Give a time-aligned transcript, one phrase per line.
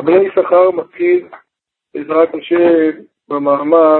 [0.00, 1.28] הבני יששכר מתחיל
[1.94, 2.90] בעזרת השם
[3.28, 3.98] במאמר,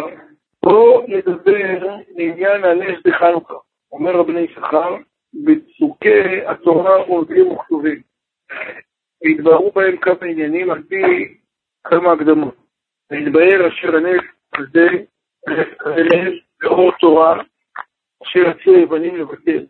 [0.62, 3.54] בואו נדבר לעניין הנס בחנוכה.
[3.92, 4.96] אומר רבני יששכר,
[5.34, 8.00] בפסוקי התורה עומדים וכתובים.
[9.22, 11.34] והתבררו בהם כמה עניינים על פי
[11.84, 12.54] כמה הקדמות.
[13.10, 14.24] והתבהר אשר הנס
[14.58, 14.88] הזה,
[15.86, 17.42] הנס לאור תורה,
[18.22, 19.66] אשר יצאו היוונים לבטל.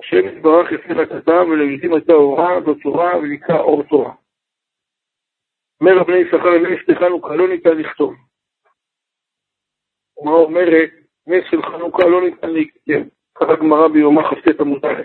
[0.00, 4.12] השם יתברך יפה לכתב ולעיתים הייתה אורה בתורה ונקרא אור תורה.
[5.84, 8.14] אומר רבני יששכר, נס לחנוכה לא ניתן לכתוב.
[10.24, 10.90] מה אומרת,
[11.26, 13.02] נס של חנוכה לא ניתן להיכתב.
[13.34, 15.02] ככה גמרא ביומה כ"ט עמוד א'.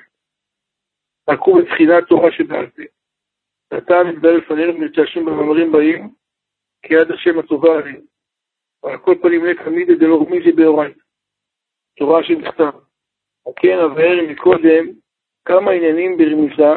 [1.29, 2.81] תקעו בבחינת תורה שבעל פה.
[3.71, 6.09] ואתה מתגלה לפנינו ונתשם במאמרים באים,
[6.81, 8.05] כי יד השם הטובה עלינו.
[8.83, 10.99] ועל כל פנים לקא מידי דלא מידי באורייתא.
[11.97, 12.71] תורה שנכתב.
[13.49, 14.85] וכן אבהר מקודם
[15.45, 16.73] כמה עניינים ברמיזה,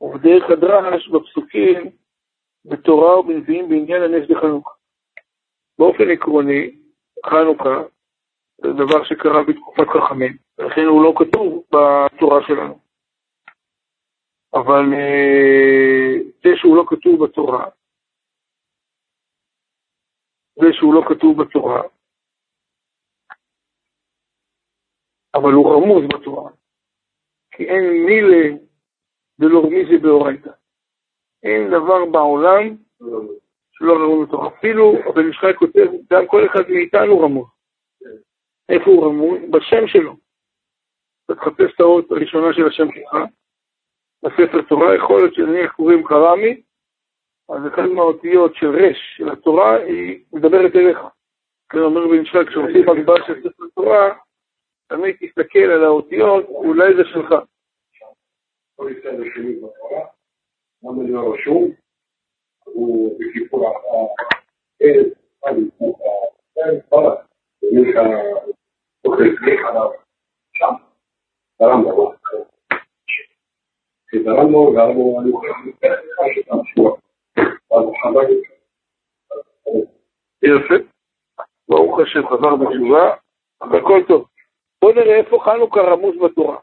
[0.00, 1.90] ובדרך הדרש בפסוקים
[2.68, 4.70] בתורה ובנביאים בעניין הנס בחנוכה.
[5.78, 6.76] באופן עקרוני,
[7.26, 7.82] חנוכה
[8.62, 12.78] זה דבר שקרה בתקופת חכמים, ולכן הוא לא כתוב בתורה שלנו.
[14.54, 17.64] אבל אה, זה שהוא לא כתוב בתורה,
[20.60, 21.82] זה שהוא לא כתוב בתורה,
[25.34, 26.50] אבל הוא רמוז בתורה,
[27.50, 28.56] כי אין מילה
[29.38, 30.50] ולא רמיזה באורייתא.
[31.42, 32.76] אין דבר בעולם
[33.72, 34.48] שלא רמוז בתורה.
[34.48, 37.46] אפילו הבן ישחי כותב, גם כל אחד מאיתנו רמוז.
[38.68, 39.38] איפה הוא רמוז?
[39.50, 40.16] בשם שלו.
[41.24, 43.16] אתה תחפש את האות הראשונה של השם שלך,
[44.22, 46.62] בספר תורה, יכול להיות שנניח קוראים קרמי,
[47.48, 50.98] אז אחת מהאותיות של רש של התורה היא מדברת אליך.
[51.68, 54.14] כן, אומר בן ישחי, כשעושים הגברה של ספר תורה,
[54.88, 57.34] תמיד תסתכל על האותיות, אולי זה שלך.
[60.86, 61.70] למה זה לא רשום?
[62.64, 64.06] הוא בכיפור הערב,
[69.04, 69.22] אוכל
[69.68, 69.90] עליו
[70.52, 70.74] שם,
[71.60, 71.90] ברמב"ם.
[74.24, 75.30] ברמב"ם, ברמב"ם, אני
[80.42, 80.74] יפה.
[81.68, 83.14] ברוך השם חזר בתשובה,
[83.60, 84.28] הכל טוב.
[84.82, 86.58] בואו נראה איפה חנוכה רמוז בתורה.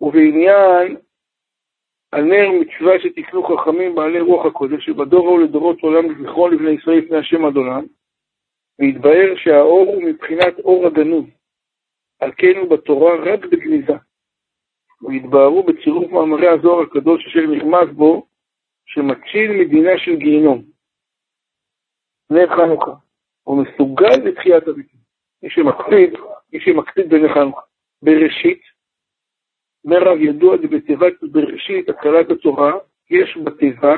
[0.00, 0.96] ובעניין
[2.12, 7.18] הנר מצווה שתקנו חכמים בעלי רוח הקודש, שבדור ההוא לדורות עולם לזכרו לבני ישראל לפני
[7.18, 7.84] השם אדונם,
[8.78, 11.24] והתבהר שהאור הוא מבחינת אור הגנוז,
[12.20, 13.92] על כן הוא בתורה רק בגניזה.
[15.02, 18.26] והתבהרו בצירוף מאמרי הזוהר הקדוש אשר נרמז בו,
[18.86, 20.62] שמציל מדינה של גיהינום.
[22.30, 22.92] נר חנוכה.
[23.42, 25.00] הוא מסוגל לתחיית המתים.
[25.42, 26.10] מי שמקפיד,
[26.52, 27.60] מי שמקפיד בנר חנוכה.
[28.02, 28.62] בראשית,
[29.84, 32.72] אומר רב ידוע זה בתיבת בראשית, הקלת התורה,
[33.10, 33.94] יש בתיבה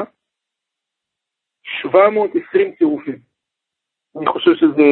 [1.62, 3.18] 720 צירופים.
[4.16, 4.88] אני חושב שזה,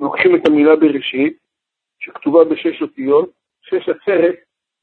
[0.00, 1.38] לוקחים את המילה בראשית,
[1.98, 3.30] שכתובה בשש אותיות,
[3.62, 4.34] שש עשרת,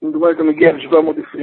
[0.02, 1.40] מדובר אתה מגיע ל-720.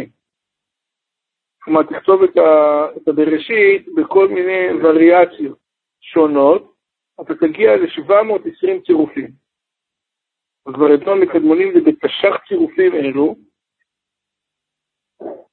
[1.62, 5.58] כלומר, תכתוב את, ה, את הבראשית בכל מיני וריאציות
[6.00, 6.74] שונות,
[7.20, 9.30] אתה תגיע ל-720 צירופים.
[10.66, 13.36] אז ברדון מקדמונים זה בתש"ח צירופים אלו,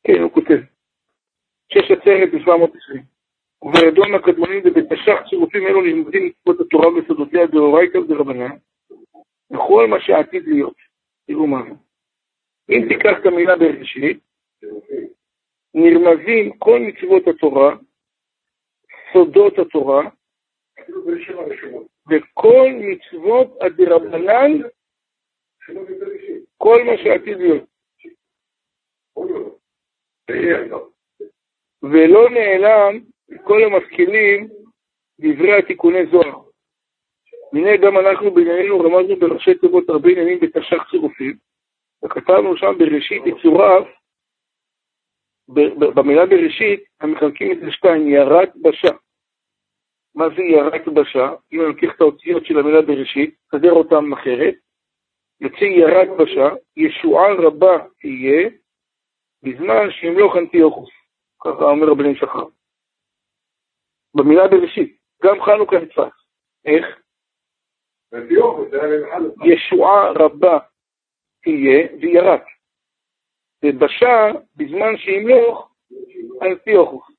[0.07, 0.59] כן, הוא כותב,
[1.73, 2.99] שש עצרת ב-720.
[3.61, 8.55] וברדון הקדמונים זה בתש"ח צירופים אלו נלמדים מצוות התורה בסודותיה דאורייתא ודרבנן,
[9.51, 10.75] וכל מה שעתיד להיות.
[11.27, 11.75] תראו מה זה.
[12.69, 14.19] אם תיקח את המילה בראשית,
[15.73, 17.75] נרמזים כל מצוות התורה,
[19.13, 20.09] סודות התורה,
[22.09, 24.51] וכל מצוות הדרבנן,
[26.57, 27.74] כל מה שעתיד להיות.
[31.83, 32.99] ולא נעלם
[33.43, 34.47] כל המשכילים
[35.19, 36.45] דברי התיקוני זוהר.
[37.53, 41.35] הנה גם אנחנו בענייננו רמזנו בראשי תיבות הרבה עניינים בתש"ח צירופים,
[42.05, 43.87] וכתבנו שם בראשית יצורף,
[45.95, 48.91] במילה בראשית, הם מחלקים את זה לשתיים, ירת בשה.
[50.15, 51.33] מה זה ירת בשה?
[51.53, 54.55] אם אני לוקח את האותיות של המילה בראשית, סדר אותם אחרת,
[55.41, 58.49] יוצא ירת בשה, ישועה רבה תהיה,
[59.45, 60.89] בזמן שימלוך אנטיוכוס.
[61.41, 62.45] ככה אומר רבני שחר.
[64.15, 66.13] במילה בראשית, גם חנוכה נתפס.
[66.65, 66.85] איך?
[69.43, 70.59] ישועה רבה
[71.43, 72.43] תהיה וירק.
[73.65, 75.71] ובשע, בזמן שימלוך,
[76.41, 77.15] אנטיוכוס.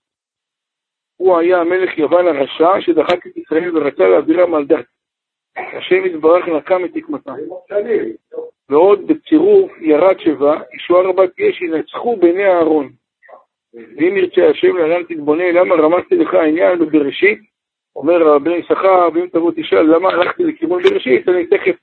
[1.17, 4.87] הוא היה המלך יוון הרשע שדחק את ישראל ורצה להעבירם על דת.
[5.56, 7.34] השם יתברך נקם את תקמתם.
[8.68, 12.92] ועוד בצירוף ירד שבע, ישועה רבה תהיה שינצחו בעיני אהרון.
[13.74, 17.38] ואם ירצה השם להלן תתבונן, למה רמזתי לך העניין בבראשית?
[17.96, 21.76] אומר רבי יששכר, ואם תבוא תשאל למה הלכתי לכיוון בראשית, אני תכף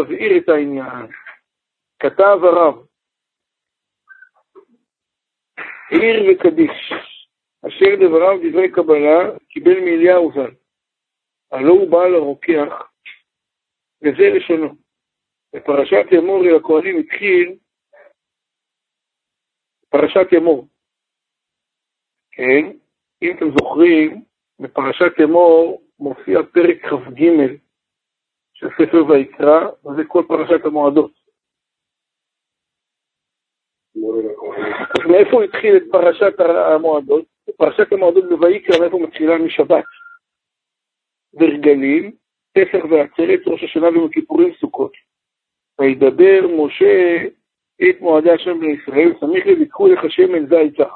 [0.00, 1.06] אבהיר את העניין.
[1.98, 2.86] כתב הרב,
[5.90, 6.92] עיר וקדיש,
[7.68, 10.54] אשר דבריו דברי קבלה, קיבל מאליהו ז"ל.
[11.52, 12.90] הלא הוא בעל הרוקח,
[14.02, 14.89] וזה לשונו.
[15.52, 17.56] בפרשת אמור אל הכהנים התחיל
[19.88, 20.66] פרשת אמור.
[22.32, 22.76] כן,
[23.22, 24.24] אם אתם זוכרים,
[24.60, 27.20] בפרשת אמור מופיע פרק כ"ג
[28.54, 31.12] של ספר ויקרא, וזה כל פרשת המועדות.
[34.94, 36.40] אז מאיפה התחיל את פרשת
[36.74, 37.24] המועדות?
[37.56, 39.38] פרשת המועדות בויקרא, מאיפה מתחילה?
[39.38, 39.84] משבת.
[41.32, 42.16] ורגלים,
[42.52, 45.09] פסח ועצרת, ראש השנה ויום הכיפורים, סוכות.
[45.80, 47.16] וידבר משה
[47.82, 50.94] את מועדי השם בני ישראל, סמיך לי ויקחו לך שמן זית זך.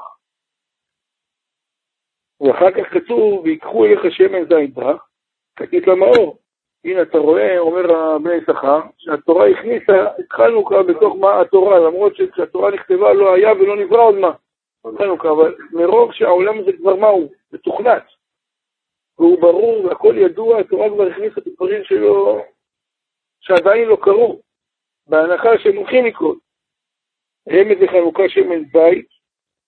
[2.41, 5.05] ואחר כך כתוב, ויקחו אליך שמן זית זך,
[5.55, 6.37] כתית למאור.
[6.85, 12.71] הנה אתה רואה, אומר בני יששכר, שהתורה הכניסה, התחלנו כבר בתוך מה התורה, למרות שכשהתורה
[12.71, 14.31] נכתבה לא היה ולא נברא עוד מה.
[15.19, 17.31] כבר, אבל מרוב שהעולם הזה כבר מה הוא?
[17.51, 18.03] מתוכנת.
[19.19, 22.41] והוא ברור והכל ידוע, התורה כבר הכניסה את הדברים שלו,
[23.41, 24.41] שעדיין לא קרו,
[25.07, 26.37] בהנחה שהם הולכים לקרות.
[27.49, 29.07] רמז לחנוכה שמן זית,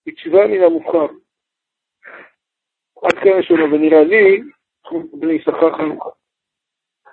[0.05, 1.07] בתשובה מן המובחר.
[3.03, 4.41] עד כאן השונו, ונראה לי,
[5.13, 6.09] בני יששכר חנוכה.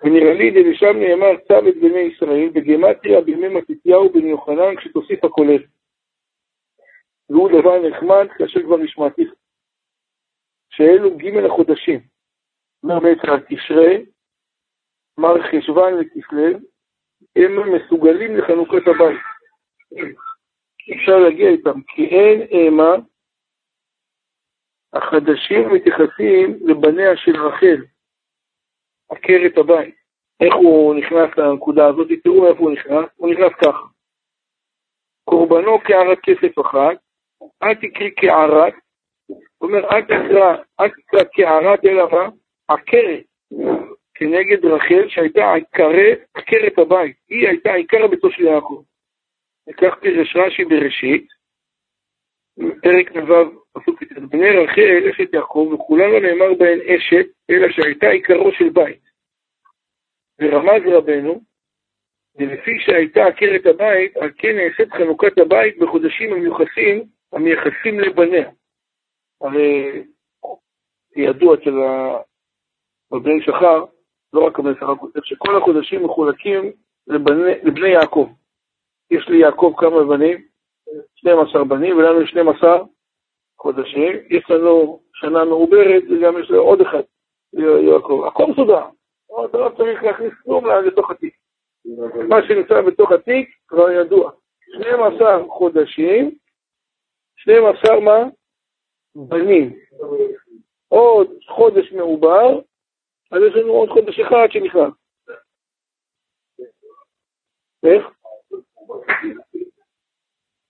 [0.03, 5.63] ונראה לי דלשם נאמר צו את בני ישראל בגמטריה בימי מתתיהו בן יוחנן כשתוסיף הכולל.
[7.31, 9.25] והוא דבר נחמד כאשר כבר נשמעתי.
[10.71, 12.01] שאלו ג' החודשים.
[12.83, 14.05] אומר בעצם על תשרי,
[15.19, 16.59] מר חשוון וכסלו,
[17.37, 19.21] הם מסוגלים לחנוכת הבית.
[20.95, 22.95] אפשר להגיע איתם, כי אין אימה,
[24.93, 27.85] החדשים מתייחסים לבניה של רחל,
[29.11, 29.95] עקרת הבית.
[30.41, 32.09] איך הוא נכנס לנקודה הזאת?
[32.25, 33.87] תראו איפה הוא נכנס, הוא נכנס ככה.
[35.25, 36.97] קורבנו קערת כסף אחת,
[37.63, 38.75] אל תקרי קערת,
[39.29, 42.29] זאת אומרת, אל תקרא, אל תקרא קערת אלא מה?
[42.69, 43.25] עקרת,
[44.15, 47.17] כנגד רחל שהייתה עקרת, עקרת הבית.
[47.29, 48.83] היא הייתה עיקר ביתו של יעקב.
[49.69, 51.27] וכך פירש רש"י בראשית,
[52.83, 53.35] פרק נ"ו,
[53.73, 58.69] פסוק י"ט, בני רחל, אשת יעקב, וכולם לא נאמר בהן אשת, אלא שהייתה עיקרו של
[58.69, 59.03] בית.
[60.41, 61.41] ורמז רבנו,
[62.37, 68.51] ולפי שהייתה עקרת הבית, על כן נעשית חנוכת הבית בחודשים המיוחסים, המייחסים לבניה.
[69.41, 70.03] הרי
[71.17, 71.75] ידוע אצל
[73.13, 73.85] בבני שחר,
[74.35, 76.73] לא רק שחר כותב, שכל החודשים מחולקים
[77.07, 78.29] לבני, לבני יעקב.
[79.11, 80.45] יש לי יעקב כמה בנים?
[81.15, 82.85] 12 בנים, ולנו יש 12
[83.59, 84.13] חודשים.
[84.31, 87.03] יש לנו שנה מעוברת, וגם יש לנו עוד אחד,
[87.87, 88.25] יעקב.
[88.27, 88.85] הכל מסודר.
[89.45, 91.35] אתה לא צריך להכניס כלום לתוך התיק.
[92.29, 94.31] מה שנמצא בתוך התיק כבר ידוע.
[94.75, 96.31] 12 חודשים,
[97.37, 98.25] 12 מה?
[99.15, 99.77] בנים.
[100.89, 102.61] עוד חודש מעובר,
[103.35, 104.95] אז יש לנו עוד חודש אחד שנכנס.
[107.85, 108.07] איך?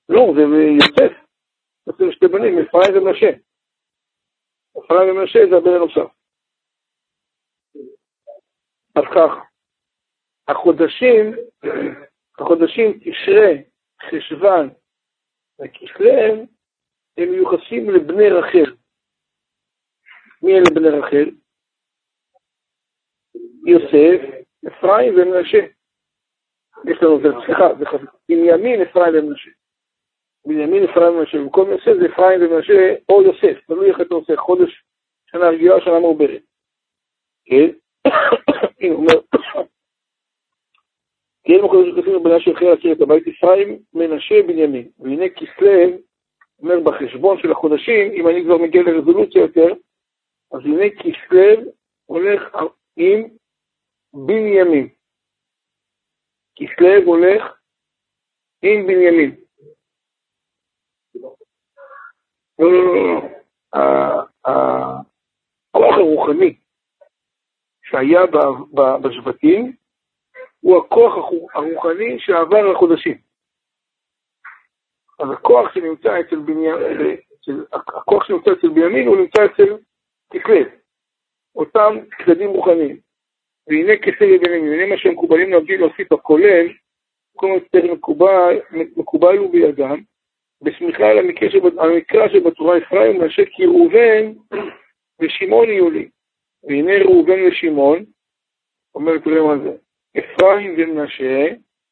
[0.09, 0.43] לא, זה
[0.77, 1.13] יוסף.
[1.87, 3.31] יוסף שתי בנים, אפרים ומנשה.
[4.79, 6.15] אפרים ומנשה זה הבן הנוסף.
[8.97, 9.33] אז כך,
[10.49, 11.33] החודשים,
[12.39, 13.51] החודשים תשרה,
[14.03, 14.71] חשוון
[15.61, 16.11] וכסלו,
[17.17, 18.77] הם מיוחסים לבני רחל.
[20.43, 21.44] מי אלה בני רחל?
[23.65, 24.21] יוסף,
[24.69, 25.59] אפרים ומנשה.
[26.85, 27.69] יש לנו, זה, סליחה,
[28.29, 29.51] בנימין, אפרים ומנשה.
[30.47, 31.39] בנימין, אפרים ומנשה.
[31.39, 34.85] במקום יוסף זה אפרים ומנשה או יוסף, תלוי איך אתה עושה, חודש,
[35.31, 36.43] שנה רגילה, שנה מעוברת.
[37.45, 37.71] כן?
[38.81, 39.21] הנה, אומר,
[41.45, 44.89] כי אין מחודש כתוב בבנה של חיל להכיר את הבית אפרים, מנשה, בנימין.
[44.99, 45.71] והנה כסלו,
[46.59, 49.75] אומר בחשבון של החודשים, אם אני כבר מגיע לרזולוציה יותר,
[50.53, 51.73] אז הנה כסלו
[52.07, 52.57] הולך
[52.97, 53.29] עם
[54.15, 54.89] בנימין.
[56.57, 57.43] כסלו הולך
[58.63, 59.37] עם בנימין.
[62.59, 63.35] לא, לא, לא, לא.
[65.75, 66.57] הכוח הרוחני
[67.83, 68.21] שהיה
[69.03, 69.77] בשבטים
[70.61, 71.13] הוא הכוח
[71.55, 73.19] הרוחני שעבר לחודשים.
[75.19, 77.17] אז הכוח שנמצא אצל בנימין,
[77.73, 79.77] הכוח שנמצא אצל בנימין הוא נמצא אצל
[80.31, 80.71] כסלו,
[81.57, 81.95] אותם
[82.27, 83.01] צדדים רוחניים.
[83.69, 86.67] והנה כסה לבנים, והנה מה שמקובלים להגיד להוסיף הכולל,
[87.37, 88.61] כל יותר מקובל,
[88.97, 90.01] מקובל הוא בידם,
[90.63, 91.19] בסמיכה על
[91.79, 94.33] המקרא שבתורה אפרים ומנשה כי ראובן
[95.21, 96.09] ושמעון יהיו לי.
[96.65, 98.05] והנה ראובן ושמעון,
[98.95, 99.77] אומר תראה מה זה,
[100.19, 101.47] אפרים ומנשה,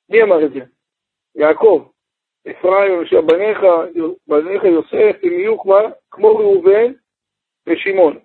[0.09, 0.61] מי אמר את זה?
[1.35, 1.89] יעקב.
[2.51, 3.59] אפרים ומנשה, בניך,
[4.27, 5.59] בניך יוסף, הם יהיו
[6.11, 6.93] כמו, ראובן
[7.67, 8.19] ושמעון.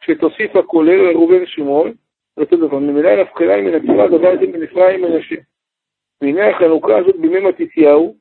[0.00, 1.92] כשתוסיף הכולל לראובן ושמעון,
[2.36, 2.78] זה אותו דבר.
[2.78, 5.36] ממילא נפקלה מן התורה דבר הזה בין אפרים ומנשה.
[6.20, 8.16] והנה החנוכה הזאת בימי מתתיהו,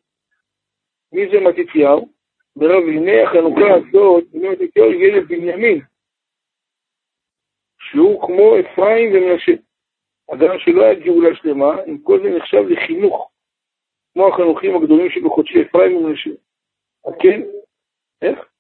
[1.11, 2.09] מי זה מתתיהו?
[2.55, 5.81] ברב, הנה החנוכה הזאת בימי מתתיהו יהיה לבנימין,
[7.79, 9.51] שהוא כמו אפרים ומנשה.
[10.33, 13.31] אדם שלא היה גאולה שלמה, עם כל זה נחשב לחינוך,
[14.13, 16.29] כמו החנוכים הגדולים שבחודשי אפרים ומנשה.
[17.05, 17.41] אז כן,
[18.21, 18.50] איך?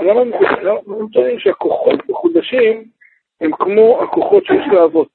[0.00, 2.84] אה, למה הם טוענים שהכוחות מחודשים
[3.40, 5.08] הם כמו הכוחות שיש לאבות?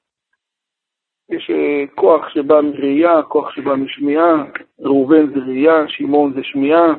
[1.28, 4.44] יש אה, כוח שבא מראייה, כוח שבא משמיעה,
[4.80, 6.94] ראובן זה ראייה, שמעון זה שמיעה.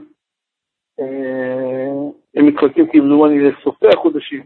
[1.00, 1.92] אה,
[2.36, 4.44] הם מתחלקים כמדומני לסופי החודשים,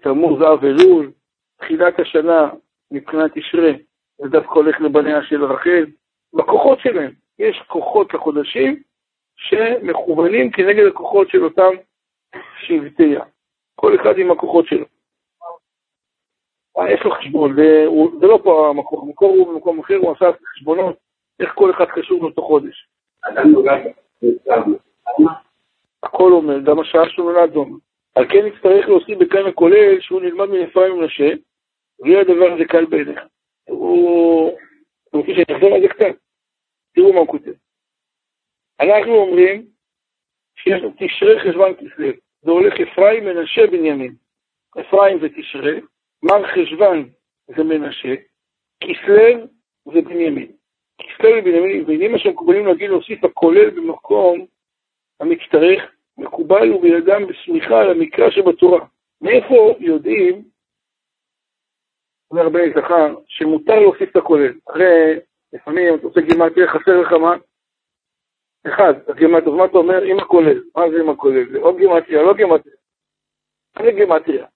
[0.00, 1.10] תמוז, אב אלול,
[1.58, 2.50] תחילת השנה
[2.90, 3.72] מבחינת תשרה,
[4.18, 5.86] זה דווקא הולך לבניה של רחל.
[6.34, 8.82] בכוחות שלהם, יש כוחות לחודשים
[9.36, 11.70] שמכוונים כנגד הכוחות של אותם
[12.60, 13.24] שבטיה.
[13.74, 14.86] כל אחד עם הכוחות שלו.
[16.88, 17.56] יש לו חשבון,
[18.20, 20.96] זה לא פה המקור, המקור הוא במקום אחר, הוא עשה חשבונות,
[21.40, 22.88] איך כל אחד קשור לאותו חודש.
[26.02, 27.76] הכל אומר, גם השעה שלו נולד דומה.
[28.14, 31.30] על כן נצטרך להוסיף בכאן הכולל שהוא נלמד מאפרים ומנשה,
[32.00, 33.20] ויהיה הדבר הזה קל בעיניך.
[33.68, 34.58] הוא...
[35.08, 36.18] אתם רוצים שאני אחזור על זה קצת?
[36.94, 37.52] תראו מה הוא כותב.
[38.80, 39.66] אנחנו אומרים
[40.54, 42.08] שיש לו תשרי חשבון כסלו.
[42.42, 44.14] זה הולך אפרים, מנשה, בנימין.
[44.80, 45.80] אפרים זה תשרי,
[46.22, 47.08] מר חשוון
[47.56, 48.14] זה מנשה,
[48.80, 49.46] כסלו
[49.84, 50.52] זה בנימין.
[50.98, 54.46] כסלו ובנימין, והנה מה שמקובלים להגיד להוסיף הכולל במקום
[55.20, 55.82] המצטרך,
[56.18, 58.86] מקובל ובידם בסמיכה על המקרא שבתורה.
[59.20, 60.42] מאיפה יודעים,
[62.30, 64.52] אומר בני זכר, שמותר להוסיף את הכולל?
[64.66, 65.18] הרי
[65.52, 67.36] לפעמים אתה עושה גימטריה, חסר לך מה?
[68.68, 70.02] אחד, הגימטריה, מה אתה אומר?
[70.02, 70.62] עם הכולל.
[70.76, 71.52] מה זה עם הכולל?
[71.52, 72.76] זה או גימטריה, לא גימטריה.
[73.82, 74.46] זה גימטריה.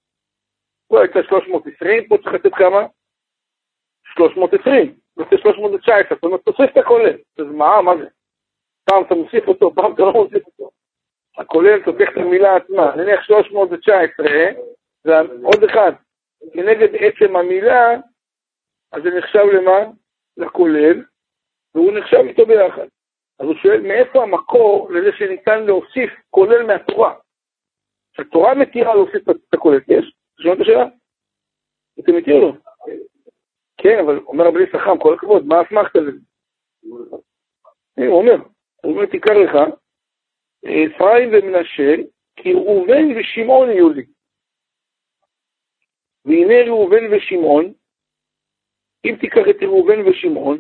[0.89, 2.87] פה הייתה 320, פה צריך לתת כמה?
[4.15, 4.99] 320.
[5.17, 7.17] יוצא 319, זאת אומרת, תוסיף את הכולל.
[7.39, 8.07] אז מה, מה זה?
[8.85, 10.71] פעם אתה מוסיף אותו, פעם אתה לא מוסיף אותו.
[11.39, 12.97] הכולל תופך את המילה עצמה.
[12.97, 14.27] נניח 319,
[15.05, 15.93] זה עוד אחד.
[16.53, 17.95] כנגד עצם המילה,
[18.93, 19.93] אז זה נחשב למה?
[20.37, 21.05] לכולל,
[21.75, 22.87] והוא נחשב איתו ביחד.
[23.39, 27.15] אז הוא שואל, מאיפה המקור לזה שניתן להוסיף כולל מהתורה?
[28.17, 30.15] שהתורה מתירה להוסיף את הכולל, יש?
[30.41, 30.87] שומעים את השאלה?
[32.01, 32.53] אתם או לא?
[33.77, 36.19] כן, אבל אומר רבי חכם, כל הכבוד, מה אסמכת לזה?
[37.97, 38.37] הוא אומר,
[38.83, 39.53] הוא אומר, תיקח לך,
[40.65, 41.95] אפרים ומנשה,
[42.37, 44.07] כי ראובן ושמעון יהיו לי.
[46.25, 47.73] והנה ראובן ושמעון,
[49.05, 50.59] אם תיקח את ראובן ושמעון,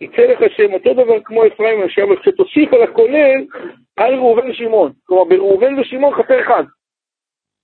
[0.00, 3.46] יצא לך שם אותו דבר כמו אפרים ומנשה, אבל כשתוסיף על הכולל,
[3.96, 4.92] על ראובן ושמעון.
[5.04, 6.64] כלומר, בראובן ושמעון חסר אחד.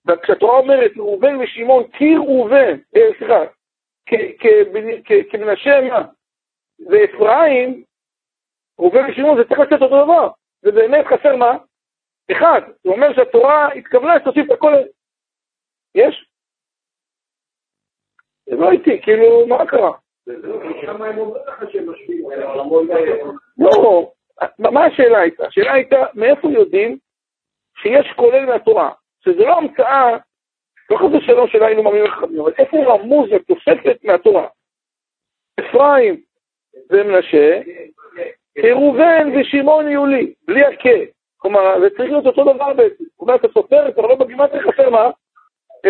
[0.07, 3.41] וכשהתורה אומרת ראובן ושמעון כי ראובן, אה, סליחה,
[5.31, 6.03] כמנשה מה?
[6.91, 7.85] ואפרים,
[8.79, 10.29] ראובן ושמעון זה צריך לצאת אותו דבר.
[10.62, 11.57] זה באמת חסר מה?
[12.33, 12.61] אחד.
[12.85, 14.73] זה אומר שהתורה התכוונה שתוסיף את הכל.
[15.95, 16.31] יש?
[18.47, 20.01] זה לא איתי, כאילו, מה קרה?
[23.59, 24.12] לא,
[24.59, 25.47] מה השאלה הייתה?
[25.47, 26.99] השאלה הייתה, מאיפה יודעים
[27.83, 28.91] שיש כולל מהתורה?
[29.25, 30.17] שזה לא המצאה,
[30.91, 34.47] לא חושב שלום שלא היינו מאמינים לחכמים, אבל איפה רמוז התוספת מהתורה?
[35.61, 36.21] אפרים
[36.91, 37.61] ומנשה,
[38.59, 40.99] ראובן ושמעון יהיו לי, בלי הכה.
[41.37, 43.05] כלומר, זה צריך להיות אותו דבר בעצם.
[43.21, 45.11] אומרת, אתה סופר, אתה לא בגימטריה חסר מה?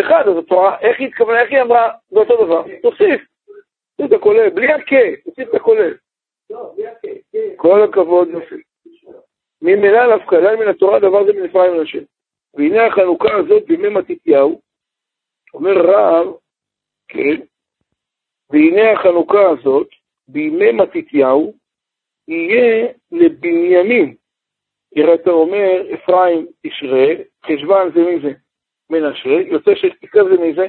[0.01, 2.65] אחד, אז התורה, איך היא התכוונה, איך היא אמרה, זה אותו דבר.
[2.83, 3.32] תוסיף
[4.05, 5.95] את הכולל, בלי הכה, תוסיף את הכולל.
[7.57, 8.55] כל הכבוד, יופי.
[9.63, 12.03] ממילא להפקדה מן התורה, דבר זה מנפריים מן השם.
[12.55, 14.61] והנה החנוכה הזאת בימי מתתיהו,
[15.55, 16.27] אומר רב,
[17.09, 17.41] כן,
[18.51, 19.89] והנה החנוכה הזאת
[20.29, 21.55] בימי מתתיהו
[22.29, 24.15] יהיה לבנימין.
[24.95, 27.07] כי אתה אומר, אפרים תשרה,
[27.47, 28.33] חשבן זה מי זה?
[28.91, 30.67] מנשה, יוצא שתקרב זה מי זה?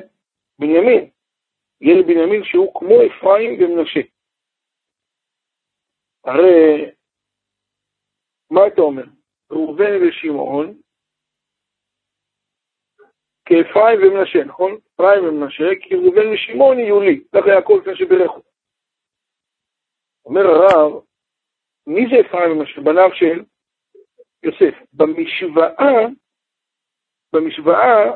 [0.60, 1.10] בנימין.
[1.84, 4.00] יהיה לבנימין שהוא כמו אפרים ומנשה.
[6.24, 6.92] הרי,
[8.52, 9.04] מה אתה אומר?
[9.52, 10.82] ראובן ושמעון
[13.46, 14.72] כאפרים ומנשה, נכון?
[14.96, 18.50] אפרים ומנשה, כי ראובן ושמעון יהיו לי, יעקב לפני שבירך אותו.
[20.26, 21.04] אומר הרב,
[21.88, 22.82] מי זה אפרים ומנשה?
[22.82, 23.44] בניו של
[24.44, 24.76] יוסף.
[24.94, 26.08] במשוואה,
[27.34, 28.16] במשוואה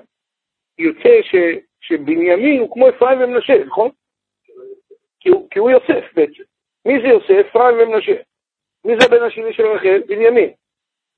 [0.77, 1.36] יוצא ש,
[1.81, 3.89] שבנימין הוא כמו אפרים ומנשה, נכון?
[5.19, 6.43] כי הוא, כי הוא יוסף בעצם.
[6.86, 7.48] מי זה יוסף?
[7.50, 8.22] אפרים ומנשה.
[8.86, 10.01] מי זה הבן השני של רחל?
[10.07, 10.50] בנימין.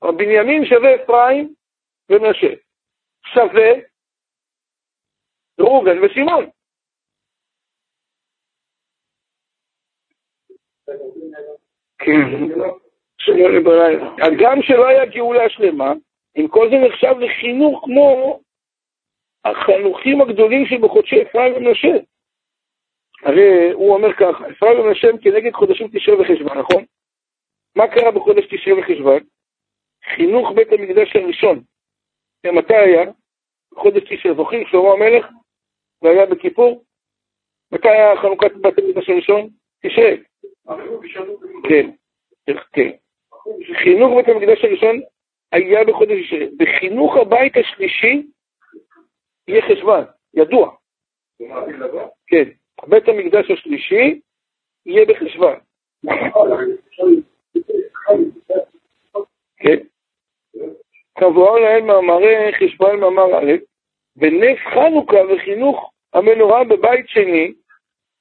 [0.02, 1.54] אבל בנימין שווה אפרים
[2.10, 2.54] ומנשה.
[3.34, 3.70] שווה
[5.60, 6.50] ראובן ושמעון.
[11.98, 12.50] כן.
[14.22, 15.92] הגם שלא היה גאולה שלמה,
[16.34, 18.40] עם כל זה נחשב לחינוך כמו
[19.44, 21.96] החנוכים הגדולים שבחודשי אפרים ומנשה.
[23.22, 26.84] הרי הוא אומר ככה, אפרים ומנשה הם כנגד חודשים תשרה וחשוון, נכון?
[27.76, 29.20] מה קרה בחודש תשרה וחשוון?
[30.14, 31.62] חינוך בית המקדש הראשון.
[32.46, 33.10] מתי היה?
[33.74, 34.66] חודש תשרה, זוכרים?
[34.66, 35.26] שלמה המלך?
[36.02, 36.84] והיה בכיפור?
[37.72, 39.48] מתי היה חנוכת בית המקדש הראשון?
[39.82, 40.10] תשרה.
[41.68, 41.90] כן,
[42.72, 42.90] כן.
[43.82, 45.00] חינוך בית המקדש הראשון
[45.52, 46.46] היה בחודש תשרה.
[46.56, 48.22] בחינוך הבית השלישי
[49.48, 50.04] יהיה חשוון,
[50.34, 50.70] ידוע.
[52.26, 52.44] כן,
[52.86, 54.20] בית המקדש השלישי
[54.86, 55.58] יהיה בחשוון.
[59.56, 59.76] כן.
[61.18, 63.52] כבואר להם מאמרי חשבון מאמר א',
[64.16, 67.52] ונס חנוכה וחינוך המנורה בבית שני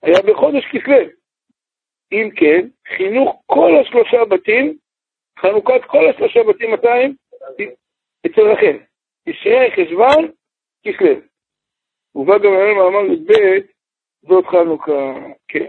[0.02, 1.20] היה בחודש כסלו.
[2.12, 4.78] אם כן, חינוך כל השלושה בתים,
[5.40, 7.14] חנוכת כל השלושה בתים, מתי?
[8.26, 8.78] אצל רחל.
[9.30, 10.32] תשרי חשוון,
[10.84, 11.14] כסלו.
[12.16, 13.34] ובא גם היום מאמר י"ב,
[14.22, 15.14] זאת חנוכה,
[15.48, 15.66] כן.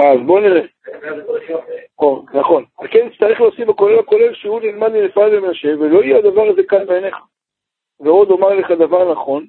[0.00, 0.62] אז בואו נראה.
[2.34, 2.64] נכון.
[2.90, 7.16] כן, צריך להוסיף בכולל הכולל שהוא נלמד מנפרד ומנשה, ולא יהיה הדבר הזה כאן בעיניך.
[8.00, 9.46] ועוד אומר לך דבר נכון,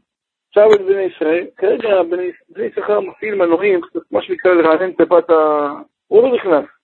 [0.49, 5.69] עכשיו את בני ישראל, כרגע בני יששכר מפעיל מנועים, מה שנקרא לרענן טיפת ה...
[6.07, 6.76] הוא לא נכנס.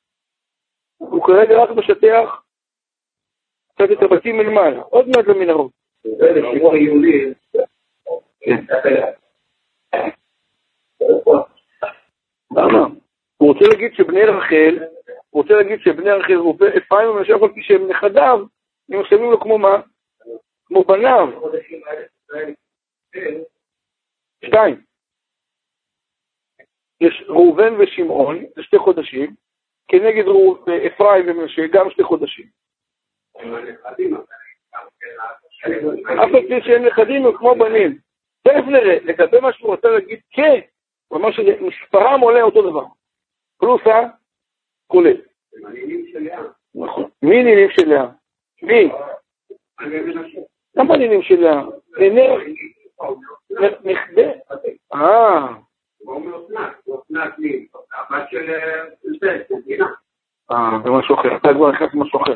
[1.10, 2.42] הוא כרגע רק משטח
[3.74, 5.72] קצת את הבתים מלמעלה, עוד מעט למנהרות.
[13.38, 14.80] הוא רוצה להגיד שבני רחל,
[15.30, 16.34] הוא רוצה להגיד שבני רחל,
[16.78, 18.40] אפרים ומנשה, אף פי שהם נכדיו,
[18.90, 19.82] הם נחשבים לו כמו מה?
[20.66, 21.28] כמו בניו.
[24.46, 24.82] שתיים.
[27.02, 29.36] יש ראובן ושמעון, זה שתי חודשים,
[29.94, 30.24] כנגד
[30.88, 32.46] אפרים ומנשה, גם שתי חודשים.
[36.06, 37.98] אף על פי שהם נכדים הם כמו בנים.
[38.44, 40.60] תכף נראה, לגבי מה שהוא רוצה להגיד, כן,
[41.08, 42.86] הוא אמר שמספרם עולה אותו דבר.
[43.58, 43.82] פלוס
[44.90, 45.18] הכולל.
[46.76, 47.10] נכון.
[47.22, 48.10] מי נינים של לאה?
[48.62, 48.90] מי?
[50.76, 51.64] למה נינים של לאה?
[53.84, 54.32] נכדה.
[54.94, 55.48] אה.
[60.52, 61.38] אה, זה משהו אחר.
[61.38, 62.36] אתה כבר נכנס למשהו אחר.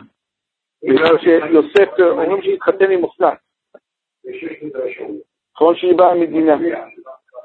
[0.84, 3.38] בגלל שיוסף, אומרים שהתחתן עם אסנת.
[5.56, 6.58] נכון שהיא באה מדינה.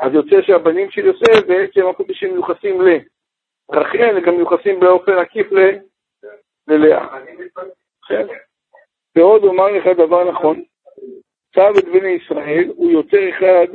[0.00, 2.80] אז יוצא שהבנים של יוסף בעצם אף פי שהם מיוחסים
[3.70, 5.46] לרחל, גם מיוחסים באופן עקיף
[6.68, 7.06] ללאה.
[9.16, 10.62] ועוד אומר לך דבר נכון,
[11.54, 13.66] צו את בני ישראל הוא יותר אחד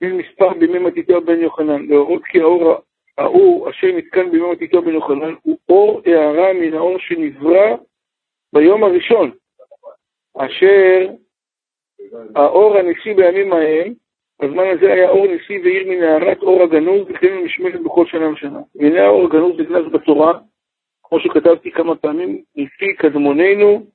[0.00, 2.74] ממספר בימי מתיתיהו בן יוחנן, להורות כי האור
[3.18, 7.76] האור אשר נתקן בימי מתיתיהו בן יוחנן הוא אור הערה מן האור שנברא
[8.52, 9.30] ביום הראשון,
[10.36, 11.08] אשר
[12.34, 13.92] האור הניסי בימים ההם,
[14.42, 18.60] בזמן הזה היה אור ניסי ועיר מנערת אור הגנוז, וכן נשמרת בכל שנה ושנה.
[18.74, 20.38] והנה האור הגנוז נגנז בתורה,
[21.04, 23.86] כמו שכתבתי כמה פעמים, מפי קדמוננו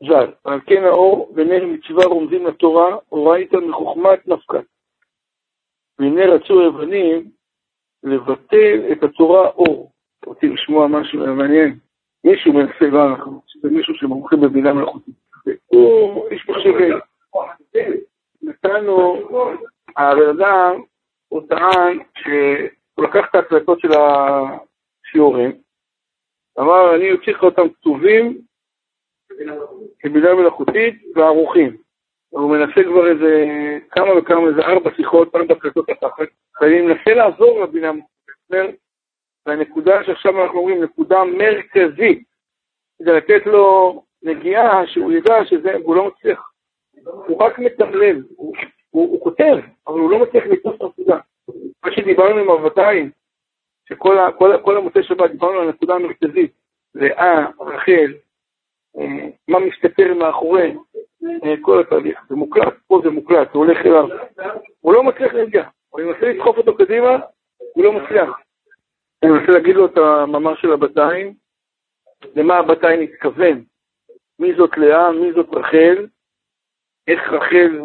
[0.00, 0.32] ז"ל.
[0.44, 4.60] ועל כן האור ונר מצווה רומזים לתורה, אורייתא מחוכמת נפקא.
[5.98, 7.30] והנה רצו היוונים
[8.02, 9.92] לבטל את התורה אור.
[10.26, 11.78] רוצים לשמוע משהו מעניין?
[12.24, 15.14] מישהו מנסה, לא אנחנו, זה מישהו שמומחה בבינה מלאכותית.
[15.66, 16.90] הוא איש מחשבי.
[18.42, 19.16] נתנו,
[19.96, 20.82] הבן אדם,
[21.28, 25.52] הוא טען שהוא לקח את ההקלטות של השיעורים,
[26.58, 28.38] אמר, אני אוציא לך אותם כתובים
[29.98, 31.76] כבינה מלאכותית וערוכים.
[32.36, 33.44] הוא מנסה כבר איזה
[33.90, 36.28] כמה וכמה, איזה ארבע שיחות, ארבע הקלטות התחת,
[36.60, 38.80] ואני מנסה לעזור לבינה מלאכותית.
[39.46, 42.22] והנקודה שעכשיו אנחנו אומרים, נקודה מרכזית,
[42.98, 46.52] כדי לתת לו נגיעה שהוא ידע שזה, הוא לא מצליח.
[47.04, 48.54] הוא רק מתמלל, הוא,
[48.90, 51.18] הוא, הוא כותב, אבל הוא לא מצליח לתפוס את הנקודה.
[51.84, 53.10] מה שדיברנו עם אבותיים,
[53.88, 56.52] שכל כל, כל המוצאי שבת דיברנו על הנקודה המרכזית,
[56.94, 58.14] לאה, רחל,
[58.98, 60.95] אה, מה מסתתר מאחורי אה,
[61.62, 64.08] כל התהליך, זה מוקלט, פה זה מוקלט, הוא הולך אליו.
[64.80, 67.18] הוא לא מצליח להגיע, אני מנסה לדחוף אותו קדימה,
[67.74, 68.30] הוא לא מצליח.
[69.22, 71.34] אני מנסה להגיד לו את המאמר של הבתיים,
[72.36, 73.64] למה הבתיים התכוון,
[74.38, 76.06] מי זאת לאה, מי זאת רחל,
[77.08, 77.80] איך רחל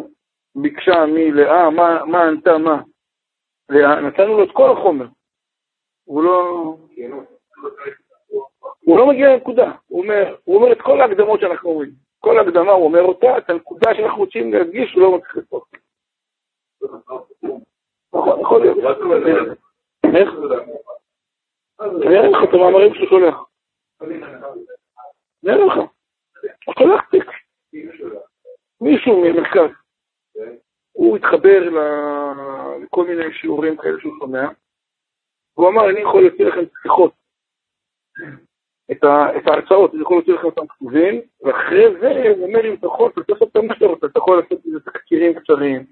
[0.54, 2.82] ביקשה מלאה, מה, מה ענתה מה.
[4.06, 5.06] נתנו לו את כל החומר.
[6.04, 6.76] הוא לא...
[8.84, 11.90] הוא לא מגיע לנקודה, הוא אומר, הוא אומר את כל ההקדמות שאנחנו אומרים.
[12.24, 15.64] כל הקדמה הוא אומר אותה, את הנקודה שאנחנו רוצים להדגיש, הוא לא מצליח לצפות.
[18.14, 18.78] נכון, יכול להיות.
[20.16, 20.28] איך?
[21.80, 23.34] אני אראה לך את המאמרים שהוא שולח.
[24.00, 25.76] אני אראה לך.
[26.66, 27.30] הוא שולח טיק.
[28.80, 29.70] מישהו ממרכז.
[30.92, 31.60] הוא התחבר
[32.82, 34.48] לכל מיני שיעורים כאלה שהוא שומע,
[35.56, 37.12] והוא אמר, אני יכול להוציא לכם שיחות,
[38.90, 39.04] את,
[39.48, 43.32] ההרצאות, אני יכול להוציא לכם אותם כתובים, ואחרי זה, הוא אומר, אם אתה יכול, אתה
[43.32, 45.84] יכול לעשות מה שאתה רוצה, אתה יכול לעשות איזה תקצירים קצרים,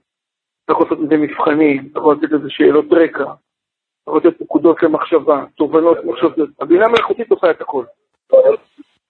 [0.64, 4.82] אתה יכול לעשות איזה מבחנים, אתה יכול לתת איזה שאלות רקע, אתה יכול לתת נקודות
[4.82, 7.84] למחשבה, תובנות מחשבות, הבינה המלאכותית עושה את הכל.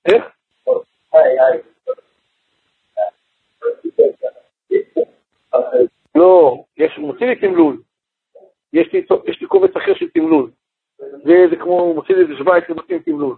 [0.07, 0.24] איך?
[6.14, 7.76] לא, יש, מוציא לי תמלול.
[8.72, 8.92] יש
[9.40, 10.50] לי קובץ אחר של תמלול.
[11.24, 13.37] זה, כמו, הוא מוציא לי איזה 17 בתים תמלול.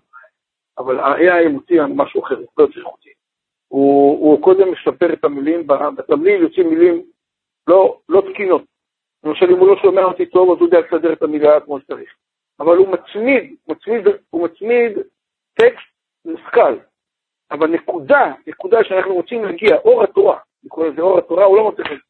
[0.79, 3.09] אבל ה-AI מוציא משהו אחר, לא יותר איכותי.
[3.69, 7.03] הוא, הוא קודם משפר את המילים, בתמליל יוצאים מילים
[7.67, 8.63] לא, לא תקינות.
[9.25, 12.11] למשל, אם הוא לא שומע אותי טוב, אז הוא יודע לסדר את המילה כמו שצריך.
[12.61, 14.99] אבל הוא מצמיד, מצמיד, הוא מצמיד
[15.55, 15.93] טקסט
[16.25, 16.77] מושכל.
[17.51, 21.83] אבל נקודה, נקודה שאנחנו רוצים להגיע, אור התורה, לקרוא לזה אור התורה, הוא לא מוצא
[21.83, 22.01] חלק.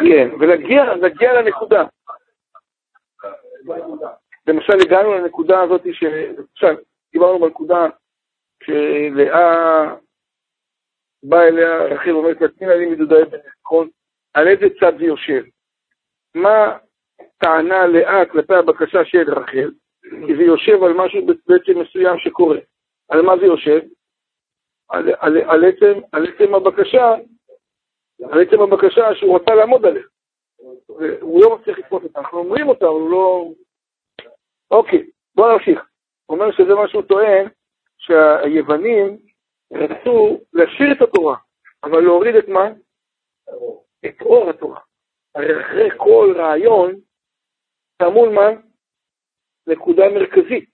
[0.00, 1.84] כן, ולהגיע לנקודה.
[4.46, 5.82] למשל, הגענו לנקודה הזאת,
[6.52, 6.74] עכשיו,
[7.12, 7.86] דיברנו בנקודה
[8.64, 9.94] שלאה
[11.22, 13.88] באה אליה רחל ואומרת לה, תני לי מדודי בן נכון?
[14.34, 15.42] על איזה צד זה יושב?
[16.34, 16.78] מה
[17.38, 19.70] טענה לאה כלפי הבקשה של רחל?
[20.02, 22.58] כי זה יושב על משהו בעצם מסוים שקורה.
[23.08, 23.80] על מה זה יושב?
[24.88, 27.14] על, על, על, עצם, על עצם הבקשה,
[28.30, 30.02] על עצם הבקשה שהוא רצה לעמוד עליה.
[31.20, 33.48] הוא לא מצליח לתפוס אותה, אנחנו אומרים אותה, אבל הוא לא...
[34.70, 35.80] אוקיי, בואו נמשיך.
[36.26, 37.48] הוא אומר שזה מה שהוא טוען,
[37.98, 39.18] שהיוונים
[39.72, 41.36] רצו להשאיר את התורה,
[41.84, 42.68] אבל להוריד את מה?
[44.06, 44.80] את אור התורה.
[45.34, 46.94] הרי אחרי כל רעיון,
[47.96, 48.48] טמון מה?
[49.66, 50.70] נקודה מרכזית.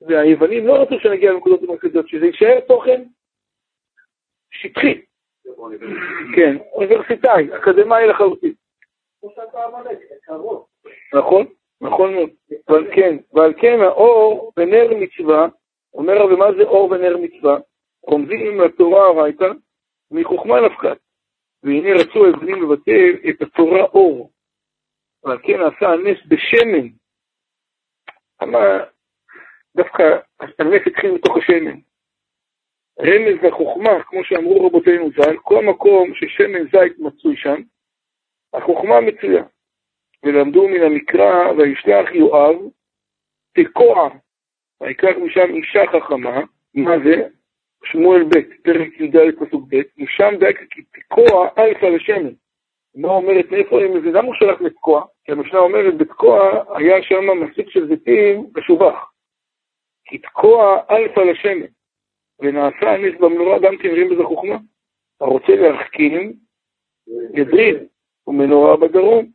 [0.00, 3.02] והיוונים לא רצו שנגיע לנקודות המרכזיות, שזה יישאר תוכן
[4.50, 5.02] שטחי.
[6.36, 8.54] כן, אוניברסיטאי, אקדמאי לחלוטין.
[11.14, 11.46] נכון,
[11.80, 12.30] נכון מאוד.
[12.68, 15.48] ועל כן, ועל כן האור ונר מצווה,
[15.94, 17.58] אומר רבי מה זה אור ונר מצווה?
[18.02, 19.52] רומזים לתורה הרייתא
[20.10, 20.98] מחוכמה נפקת.
[21.62, 24.30] והנה רצו היוונים לבטל את התורה אור.
[25.24, 26.88] ועל כן עשה הנס בשמן.
[29.76, 30.02] דווקא
[30.40, 31.80] הנס התחיל מתוך השמן.
[33.00, 37.62] רמז לחוכמה, כמו שאמרו רבותינו ז"ל, כל מקום ששמן זית מצוי שם,
[38.54, 39.44] החוכמה מצויה.
[40.22, 42.56] ולמדו מן המקרא, וישלח יואב,
[43.52, 44.08] תקוע,
[44.80, 46.40] ויקח משם אישה חכמה,
[46.74, 47.28] מה זה?
[47.84, 52.30] שמואל ב', פרק י"ד פסוק ב', משם דייקה כי תקוע אלפא לשמן.
[52.94, 55.04] מה אומרת, מאיפה הם, למה הוא שלח לתקוע?
[55.24, 59.10] כי המשנה אומרת, בתקוע היה שם מסיק של זיתים משובח.
[60.12, 61.66] לתקוע אלפא לשמן,
[62.40, 64.56] ונעשה הנס במנורה גם רואים בזה חוכמה.
[65.16, 66.32] אתה רוצה להחכים,
[67.34, 67.76] ידריד,
[68.26, 69.26] ומנורה בדרום.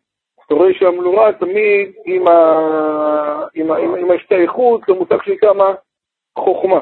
[0.45, 1.91] אתה רואה שהמנורה תמיד
[3.95, 5.73] עם ההשתייכות למושג שנקרא מה?
[6.37, 6.79] חוכמה.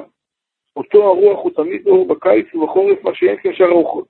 [0.75, 4.07] אותו הרוח הוא תמיד אור בקיץ ובחורף, מה שאין כשאר הרוחות.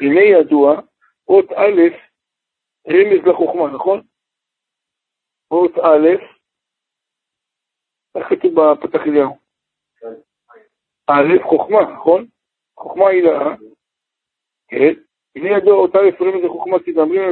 [0.00, 0.80] הנה ידוע,
[1.28, 1.80] אות א',
[2.88, 4.02] רמז לחוכמה, נכון?
[5.50, 6.08] אות א',
[8.16, 9.38] איך כתוב בפתח אליהו?
[11.06, 12.26] א' חוכמה, נכון?
[12.78, 13.54] חוכמה היא לאה,
[14.68, 14.94] כן?
[15.36, 17.22] הנה ידוע אותה לפעמים זה חוכמה, כי מדברים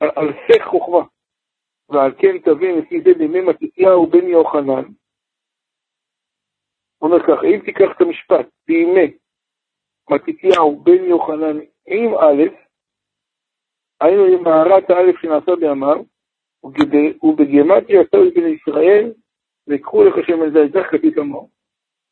[0.00, 1.04] על סך חוכמה.
[1.88, 4.82] ועל כן תבין לפי זה בימי מתתיהו בן יוחנן.
[7.02, 9.16] הוא אומר כך, אם תיקח את המשפט בימי
[10.10, 12.42] מתתיהו בן יוחנן עם א',
[14.00, 16.02] היינו עם מערת האלף שנעשה בימיו,
[17.22, 19.12] ובגמטיה יצא בן ישראל
[19.66, 21.50] ויקחו לך שם על זה אזרח כתית אמור.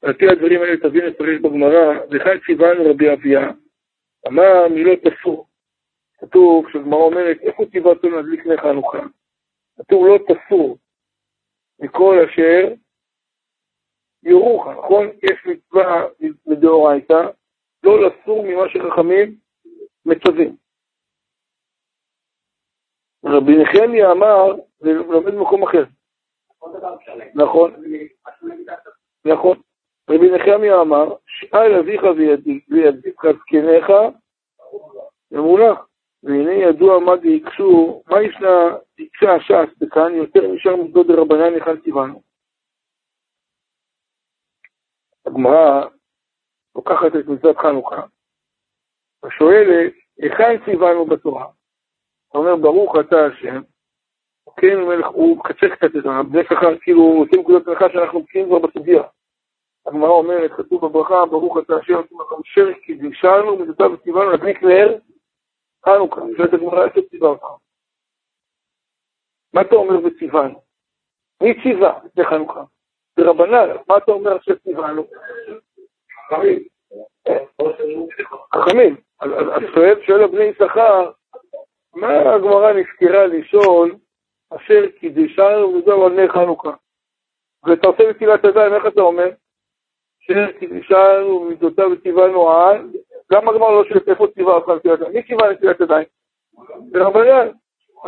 [0.03, 3.51] על פי הדברים האלה תבין לפרש בגמרא, וכאן ציוונו רבי אביה,
[4.29, 5.47] אמר מילות תפור.
[6.19, 9.07] כתוב, כשגמרא אומרת, איפה ציוותנו להדליק נר חנוכה?
[9.79, 10.79] כתוב לא תפור,
[11.81, 12.75] מכל אשר
[14.23, 15.07] יורוך, נכון?
[15.23, 16.07] יש מצווה
[16.47, 17.23] מדאורייתא,
[17.83, 19.35] לא לסור ממה שחכמים
[20.07, 20.57] מצווים.
[23.25, 25.85] רבי נחמיה אמר, זה לומד במקום אחר.
[27.35, 27.75] נכון,
[29.25, 29.61] נכון.
[30.11, 32.03] רבי נחמיה אמר, שאל אביך
[32.69, 33.93] וידידך זקניך,
[35.35, 35.75] אמונה.
[36.23, 42.30] והנה ידוע מה דיקשו, מה ישנה דיקשה ש"ס וכאן יותר משאר מוסדות דרבנן היכן ציוונו.
[45.31, 45.87] הגמרא
[46.75, 48.03] לוקחת את מצוות חנוכה
[49.25, 51.47] ושואלת, היכן ציוונו בתורה?
[52.29, 53.61] אתה אומר, ברוך אתה השם,
[54.57, 54.77] כן,
[55.15, 59.03] הוא מקצר קצת את זה, שכר כאילו עושה נקודת הנחה שאנחנו בקיאים כבר בסוגיה.
[59.87, 62.01] הגמרא אומרת, כתוב בברכה, ברוך אתה השם,
[62.43, 64.99] אשר קידישנו, מדותיו וציוונו להדליק נר
[65.85, 67.47] חנוכה, שואלת הגמרא, איפה ציווה אותך?
[69.55, 70.61] מה אתה אומר וציוונו?
[71.43, 72.65] מי ציווה לפני חנוכה?
[73.23, 75.07] רבנן, מה אתה אומר ציוונו?
[76.29, 76.59] חכמים.
[78.55, 78.97] חכמים.
[79.21, 79.63] אז
[80.07, 81.11] שואל הבני יששכר,
[81.95, 83.97] מה הגמרא נזכרה לשאול,
[84.51, 86.71] אשר קידישנו וזהו על נר חנוכה.
[87.65, 89.31] ואתה עושה בתפילת ידיים, איך אתה אומר?
[90.23, 92.91] אשר קידישנו ומידותיו וציוונו על,
[93.33, 95.13] גם הגמרא לא שואלת איפה ציווה אותך לתפילת ידיים.
[95.13, 96.05] מי ציווה לתפילת ידיים?
[96.91, 97.49] זה רבנן.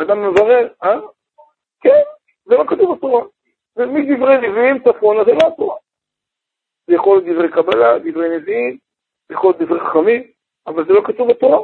[0.01, 0.99] אדם מברר, אה?
[1.81, 2.01] כן,
[2.45, 3.23] זה לא כתוב בתורה.
[3.77, 5.75] ומדברי נביאים צפונה זה לא התורה.
[6.87, 8.77] זה יכול להיות דברי קבלה, דברי נביאים,
[9.27, 10.23] זה יכול להיות דברי חכמים,
[10.67, 11.59] אבל זה לא כתוב בתורה.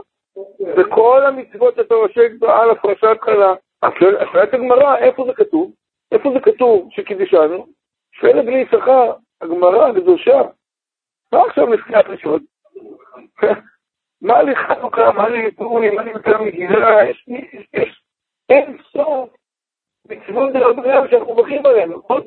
[0.77, 3.53] וכל המצוות שאתה עושק על הפרשת חלה,
[4.21, 5.71] השאלת הגמרא, איפה זה כתוב?
[6.11, 7.67] איפה זה כתוב שקידישנו?
[8.11, 10.41] שואל בני יששכר, הגמרא הקדושה,
[11.31, 12.39] מה עכשיו נזכרת ראשון?
[14.21, 18.03] מה לי חנוכה, מה לי פורים, מה לי יותר מגילה, יש
[18.49, 19.29] אין סוף
[20.09, 22.21] מצוות דרבנן שאנחנו מברכים עליהם, נכון?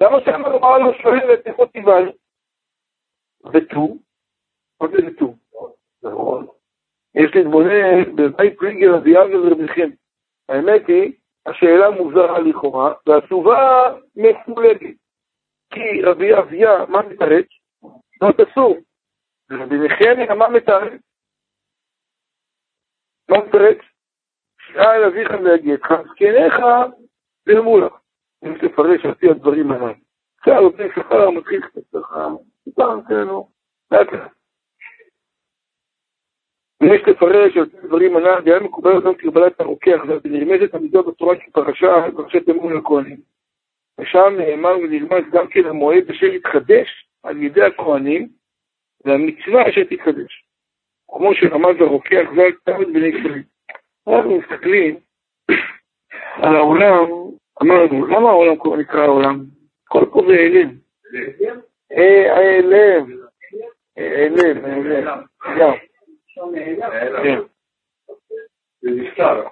[0.00, 2.06] למה שם הגמרא לא שואלת איפה טיבן?
[3.52, 3.96] וט"ו?
[4.80, 5.34] מה זה וט"ו?
[6.02, 6.46] נכון.
[7.14, 9.90] יש להתבונן בבית פריגר אביאב ורביכם.
[10.48, 11.12] האמת היא,
[11.46, 13.82] השאלה מוזרה לכאורה, והתשובה
[14.16, 14.96] מפולגת.
[15.70, 17.46] כי רבי אביה, מה מתרץ?
[18.22, 18.76] לא תסור.
[19.50, 21.00] רבי נחמיה, מה מתרץ?
[23.30, 23.78] מה מתרץ?
[24.72, 26.54] שאל אביך להגיעתך, זקניך
[27.44, 27.92] תרמו לך.
[28.44, 29.94] אם תפרש על פי הדברים הללו.
[30.38, 32.28] עכשיו, בני שכר מתחיל קצת ככה,
[32.64, 33.26] סיפרנו, כן,
[33.90, 34.30] לאט לאט.
[36.82, 42.48] ויש לפרש על דברים הנ"ל, דעה מקובלת גם קבלת הרוקח, ונרמזת המידות בתורה כפרשה, פרשת
[42.48, 43.20] אמון לכהנים.
[44.00, 48.28] ושם נאמר ונלמד גם כן המועד אשר יתחדש על ידי הכהנים,
[49.04, 50.44] והמצווה אשר תתחדש.
[51.08, 53.42] כמו שרמז הרוקח ועל תמת בני ישראל.
[54.08, 55.00] אנחנו מסתכלים
[56.42, 57.06] על העולם,
[57.62, 59.44] אמרנו, למה העולם נקרא העולם?
[59.88, 60.78] כל פה זה אלים.
[61.92, 63.20] אלים.
[63.98, 65.08] אלים, אלים.
[65.42, 67.40] כן.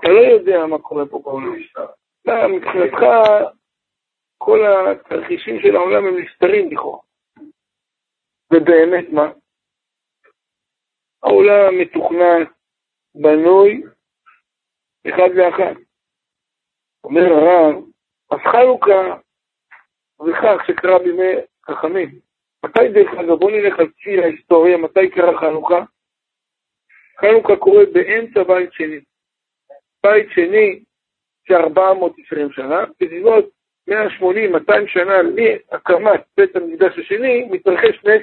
[0.00, 1.56] אתה לא יודע מה קורה פה בעולם.
[2.26, 3.02] מבחינתך,
[4.38, 7.00] כל התרחישים של העולם הם נסתרים לכאורה.
[8.52, 9.30] ובאמת מה?
[11.22, 12.44] העולם מתוכנן,
[13.14, 13.82] בנוי,
[15.06, 15.74] אחד לאחד.
[17.04, 17.84] אומר הרב,
[18.30, 19.16] אז חנוכה
[20.24, 21.32] זה כך שקרה בימי
[21.66, 22.18] חכמים.
[22.64, 25.84] מתי דרך אגב, בוא נלך על ציר ההיסטוריה, מתי קרה חנוכה?
[27.20, 29.00] חנוכה קורה באמצע בית שני.
[30.02, 30.84] בית שני
[31.48, 33.44] זה 420 שנה, בסביבות
[33.90, 33.92] 180-200
[34.86, 38.22] שנה מהקמת בית המקדש השני, מתרחש נס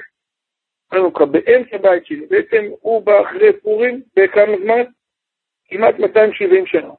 [0.93, 2.25] חנוכה באמצע בית שני.
[2.25, 4.83] בעצם הוא בא אחרי פורים בכמה זמן?
[5.67, 6.93] כמעט 270 שנה.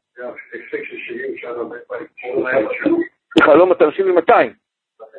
[3.34, 4.52] סליחה, לא 270, 200.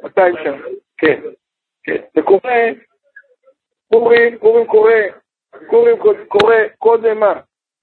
[0.04, 0.58] 200 שנה,
[0.98, 1.22] כן.
[1.84, 2.02] כן.
[2.16, 2.66] זה קורה,
[3.90, 5.02] פורים, פורים קורה
[5.70, 7.34] פורים קורה קודם מה?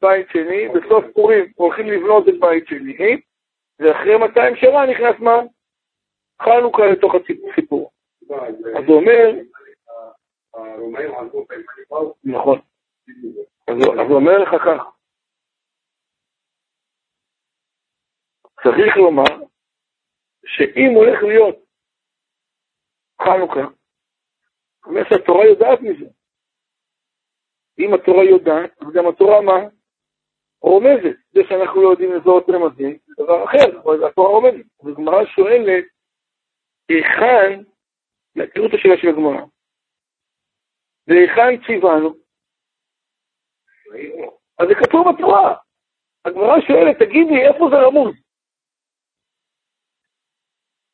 [0.02, 3.20] בית שני, בסוף פורים הולכים לבנות את בית שני,
[3.78, 5.40] ואחרי 200 שנה נכנס מה?
[6.42, 7.90] חנוכה לתוך הסיפור.
[8.76, 9.30] אז הוא אומר...
[12.24, 12.58] נכון.
[13.68, 14.82] אז הוא אומר לך כך,
[18.64, 19.46] צריך לומר
[20.46, 21.56] שאם הולך להיות
[23.22, 23.74] חנוכה,
[24.86, 26.10] אומר שהתורה יודעת מזה.
[27.78, 29.58] אם התורה יודעת, אז גם התורה מה?
[30.62, 31.16] רומזת.
[31.32, 34.66] זה שאנחנו לא יודעים לזהות רמזים, זה דבר אחר, אבל התורה רומזת.
[34.84, 35.84] וגמרא שואלת,
[36.88, 37.62] היכן,
[38.54, 39.44] תראו את השאלה של הגמרא,
[41.06, 42.14] והיכן ציוונו?
[44.58, 45.54] אז זה כתוב בתורה.
[46.24, 48.23] הגמרא שואלת, תגיד לי, איפה זה רמוז?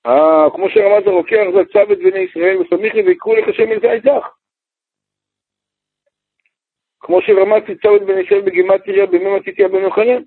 [0.07, 4.27] אה, כמו שרמז הרוקח זה צו את בני ישראל, וסמיכי ויקחו לך שמן זית לך.
[7.01, 10.23] כמו שרמז צו את בני ישראל בגימטריה בימי מתיתיה בן יוחנן.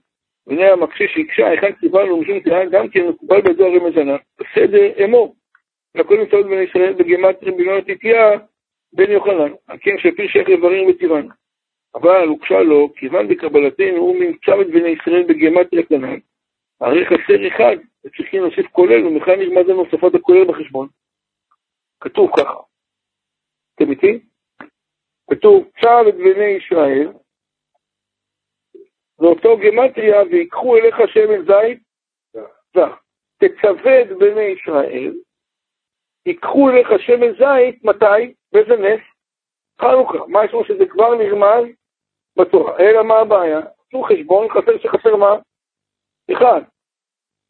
[0.48, 4.18] והנה המקשה שהקשה, היכן קיבלנו משום תיאן גם כן מקובל בידו הרמז הנ"ל.
[4.40, 5.36] בסדר, אמור.
[5.96, 8.32] נמצא את בני ישראל בגימטריה בימי מתיתיה
[8.94, 9.52] בן יוחנן.
[9.70, 11.28] הכן שפיר שייך לברים וטירן.
[11.96, 16.20] אבל הוגשה לו, כיוון בקבלתנו הוא נמצא את בני ישראל בגימטריה כנ"ל.
[16.82, 20.88] הרי חסר אחד, וצריכים להוסיף כולל, ומכאן נלמד לנו הוספת הכולל בחשבון.
[22.00, 22.60] כתוב ככה,
[23.76, 24.20] אתם איתי?
[25.32, 27.12] כתוב, צו את בני ישראל,
[29.20, 31.80] ואותו גמטריה, ויקחו אליך שמן זית
[32.76, 33.04] זך.
[33.38, 35.14] תצווה את בני ישראל,
[36.26, 38.34] ייקחו אליך שמן זית, מתי?
[38.52, 39.02] באיזה נס?
[39.82, 40.28] חנוכה.
[40.28, 41.66] מה יש לנו שזה כבר נרמז
[42.36, 42.80] בתורה.
[42.80, 43.60] אלא מה הבעיה?
[43.60, 45.36] עשו חשבון, חסר שחסר מה?
[46.32, 46.62] אחד.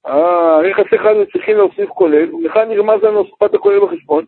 [0.06, 4.26] אה, איך עשה אחד וצריכים להוסיף כולל, ומכאן נרמז לנו הוספת הכולל בחשבון.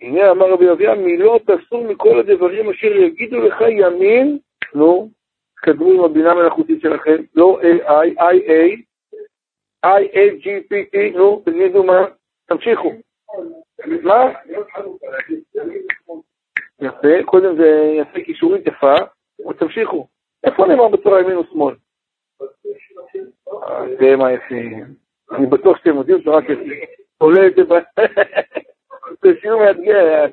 [0.00, 4.38] הנה אמר רבי אביה, מילות אסור מכל הדברים אשר יגידו לך ימין,
[4.74, 5.10] נו,
[5.56, 8.80] תקדמו עם הבינה המלאכותית שלכם, לא AI, IA,
[9.86, 12.06] IAGPT, נו, תגידו מה,
[12.46, 12.92] תמשיכו.
[14.02, 14.32] מה?
[16.80, 18.94] יפה, קודם זה יפה קישורית יפה,
[19.48, 20.06] ותמשיכו.
[20.44, 21.74] איפה נאמר בצורה ימין ושמאל?
[23.98, 24.84] זה מה יפים.
[25.32, 26.80] אני בטוח שאתם יודעים שזה רק יפים.
[27.18, 27.74] עולה את זה ב...
[29.22, 30.24] זה שיעור מאתגר.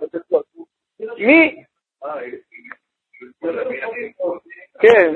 [1.18, 1.64] מי?
[4.80, 5.14] כן.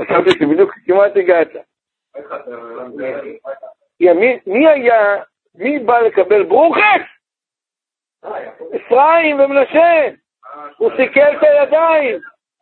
[0.00, 1.48] חשבתי שבדיוק כמעט הגעת.
[4.46, 5.22] מי היה,
[5.54, 7.02] מי בא לקבל ברוכס?
[8.76, 10.08] אפרים ומנשה.
[10.76, 12.20] הוא סיכל את הידיים.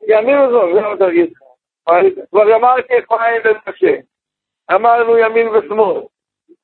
[0.09, 1.33] ימין וזו, זה לא תגיד.
[2.31, 4.01] כבר אמרתי אפרים ומנשה.
[4.75, 6.01] אמרנו ימין ושמאל.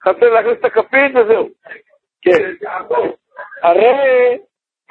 [0.05, 1.49] חסר להכניס את הכפית וזהו.
[2.22, 2.66] כן.
[3.62, 4.38] הרי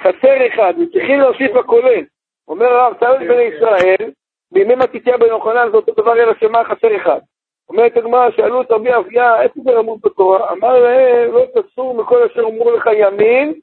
[0.01, 2.03] חסר אחד, וצריכים להוסיף בכולל.
[2.47, 4.11] אומר הרב, צאו בני ישראל,
[4.51, 7.19] בימי מתיתיה בן יוחנן זה אותו דבר אלא שמה חסר אחד.
[7.69, 10.51] אומרת הגמרא, שאלו את רבי אביה, איפה זה למוד בתורה?
[10.51, 13.53] אמר להם, לא תסור מכל אשר אמרו לך ימין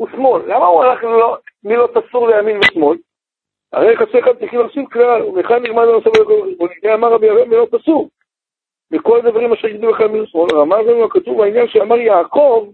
[0.00, 0.42] ושמאל.
[0.46, 1.04] למה הוא הלך
[1.64, 2.96] מי לא תסור לימין ושמאל?
[3.72, 6.68] הרי חסר אחד צריכים להוסיף כלל, ומכאן נלמד לנו סבל הכל חשבון.
[6.94, 8.08] אמר רבי אביה, מי לא תסור.
[8.90, 12.68] מכל הדברים אשר יגידו לך ימין ושמאל, רמז לנו הכתוב העניין שאמר יעקב,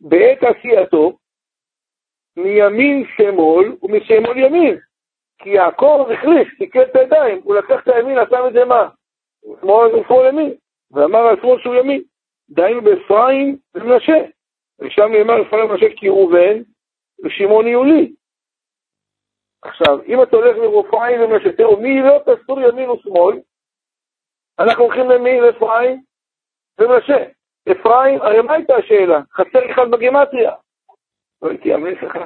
[0.00, 1.18] בעת עשייתו,
[2.36, 4.78] מימין שמאל ומשמאל ימין.
[5.38, 8.88] כי יעקב החליף, תיקל את הידיים, הוא לקח את הימין, נתן את זה מה?
[9.60, 10.54] שמאל ימין,
[10.90, 12.02] ואמר על שמאל שהוא ימין.
[12.50, 14.18] דהיינו באפרים ומנשה.
[14.80, 16.62] ושם נאמר אפרים ומנשה כי ראובן
[17.24, 18.12] ושמעון יהולי.
[19.62, 23.40] עכשיו, אם אתה הולך לרופאים ומנשה, תראו, מי לא תסור ימין ושמאל,
[24.58, 25.40] אנחנו הולכים למי?
[25.40, 26.02] לאפרים
[26.80, 27.24] ומנשה.
[27.72, 29.20] אפרים, הרי מה הייתה השאלה?
[29.32, 30.52] חסר אחד בגימטריה.
[31.42, 32.18] לא הייתי אמן לך.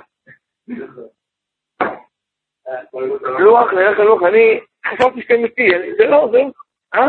[3.38, 6.38] לוח, נלך ללוח, אני חשבתי שאתם איתי, זה לא, זה,
[6.94, 7.08] אה?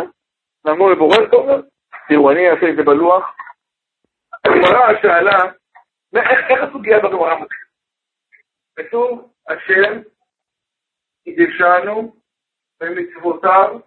[0.65, 1.62] נעבור לבורר קודם?
[2.08, 3.36] תראו, אני אעשה את זה בלוח.
[4.45, 5.52] הגמרא שאלה,
[6.50, 7.64] איך הסוגיה בגמרא מתחילה?
[8.75, 10.01] כתוב, השם
[11.23, 12.15] קידשנו
[12.79, 13.79] במצוותיו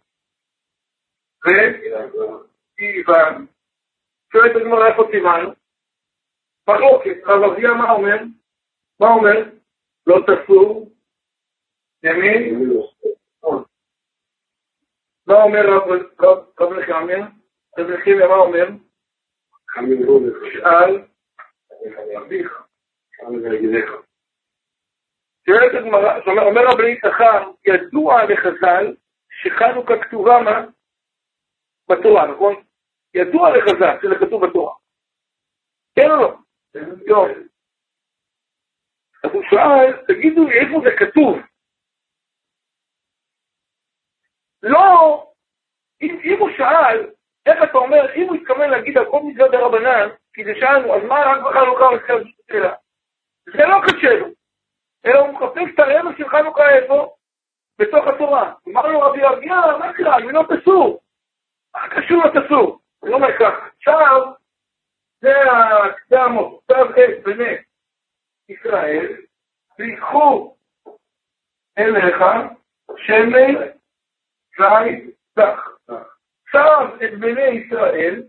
[2.75, 3.47] וציוונו.
[4.33, 5.53] שואלת הגמרא איפה ציוונו?
[6.69, 8.17] מחלוקת, רב אביה מה אומר?
[9.01, 9.51] מה אומר?
[10.07, 10.93] לא תסור
[12.03, 12.71] ימין?
[15.27, 15.61] מה אומר
[16.61, 17.27] רב נחמיה?
[17.79, 18.69] רב נחמיה מה אומר?
[20.53, 21.07] שאל
[22.17, 22.63] אביך.
[25.49, 28.97] שואלת הגמרא, אומר רבי יששכר, ידוע לחז"ל
[29.31, 30.67] שחנוכה כתובה מה?
[31.91, 32.55] בתורה, נכון?
[33.15, 34.75] ידוע לחז"ל שזה כתוב בתורה.
[35.95, 36.37] כן או לא?
[37.07, 37.41] יופי.
[39.25, 41.39] אז הוא שאל, תגידו לי איפה זה כתוב?
[44.63, 45.27] לא,
[46.03, 47.11] אם, אם הוא שאל,
[47.47, 51.03] איך אתה אומר, אם הוא התכוון להגיד על כל מצוות דרבנן, כי זה שאלנו, אז
[51.09, 51.99] מה רק בחנוכה הוא
[52.49, 52.75] השאלה?
[53.45, 54.38] זה לא קשה לו,
[55.07, 57.15] אלא הוא מחפש את הרמז של חנוכה איפה?
[57.79, 58.53] בתוך התורה.
[58.69, 60.17] אמר לו רבי אביה, מה קרה?
[60.17, 61.01] אני לא תסור.
[61.75, 62.81] מה קשור לתסור?
[62.99, 64.33] הוא אומר ככה, עכשיו,
[66.09, 67.57] זה המוצב את בני
[68.49, 69.17] ישראל,
[69.79, 70.57] ויקחו
[71.79, 72.25] אליך
[72.97, 73.55] שמן
[74.59, 75.69] זית זך.
[76.51, 78.23] שם את בני ישראל,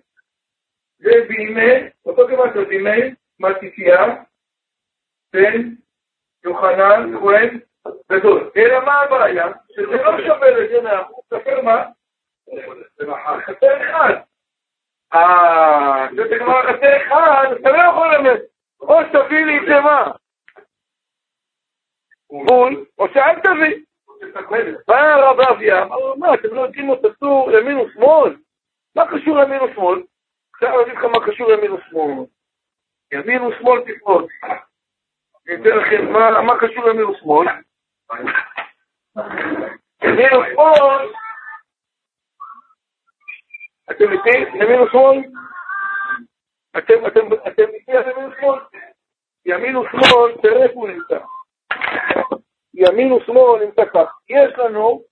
[0.97, 4.05] זה בימי, אותו זה בימי מתתיה,
[5.34, 5.76] בן
[6.43, 7.59] יוחנן, כהן,
[8.11, 8.49] גדול.
[8.57, 9.47] אלא מה הבעיה?
[9.71, 11.85] שזה לא שווה לזה מאה אחוז, ספר מה?
[13.45, 14.13] חסר אחד.
[15.13, 18.39] אה, זה כבר חסר אחד, אתה לא יכול ללמד.
[18.81, 20.11] או שתביא לי את זה מה?
[22.29, 23.75] בול, או שאל תביא.
[24.87, 28.35] בא הרב אביה, אמר מה, אתם לא יודעים עוד אסור ימין ושמאל?
[28.95, 30.03] מה קשור ימין ושמאל?
[30.53, 32.25] עכשיו אני אגיד לך מה קשור ימין ושמאל.
[33.11, 34.25] ימין ושמאל תפרוט.
[35.49, 36.13] אני אתן לכם
[36.47, 37.47] מה קשור ימין ושמאל.
[40.03, 41.13] ימין ושמאל,
[43.91, 44.37] אתם איתי?
[44.55, 45.17] ימין ושמאל?
[46.77, 48.59] אתם איתי על ימין ושמאל?
[49.45, 51.19] ימין ושמאל, תראה איפה הוא נמצא.
[52.73, 54.19] ימין ושמאל נמצא כך.
[54.29, 55.03] יש לנו,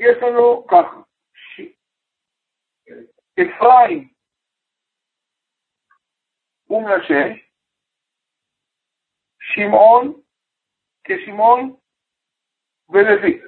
[0.00, 0.86] יש לנו כך.
[3.34, 4.08] אפרים
[6.70, 7.49] ומנשה,
[9.54, 10.20] שמעון
[11.04, 11.76] כשמעון
[12.88, 13.40] ולוי.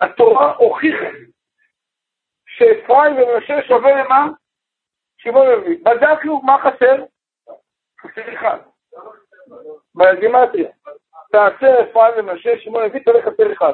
[0.00, 1.10] התורה הוכיחה
[2.46, 4.26] שאפרים ומנשה שווה למה?
[5.16, 5.76] שמעון ולוי.
[5.76, 7.04] בדקנו מה חסר?
[8.00, 8.58] חסר אחד.
[9.94, 10.70] בגימטריה.
[11.32, 13.72] תעשה אפרים ומנשה, שמעון ולוי, תלך חסר אחד.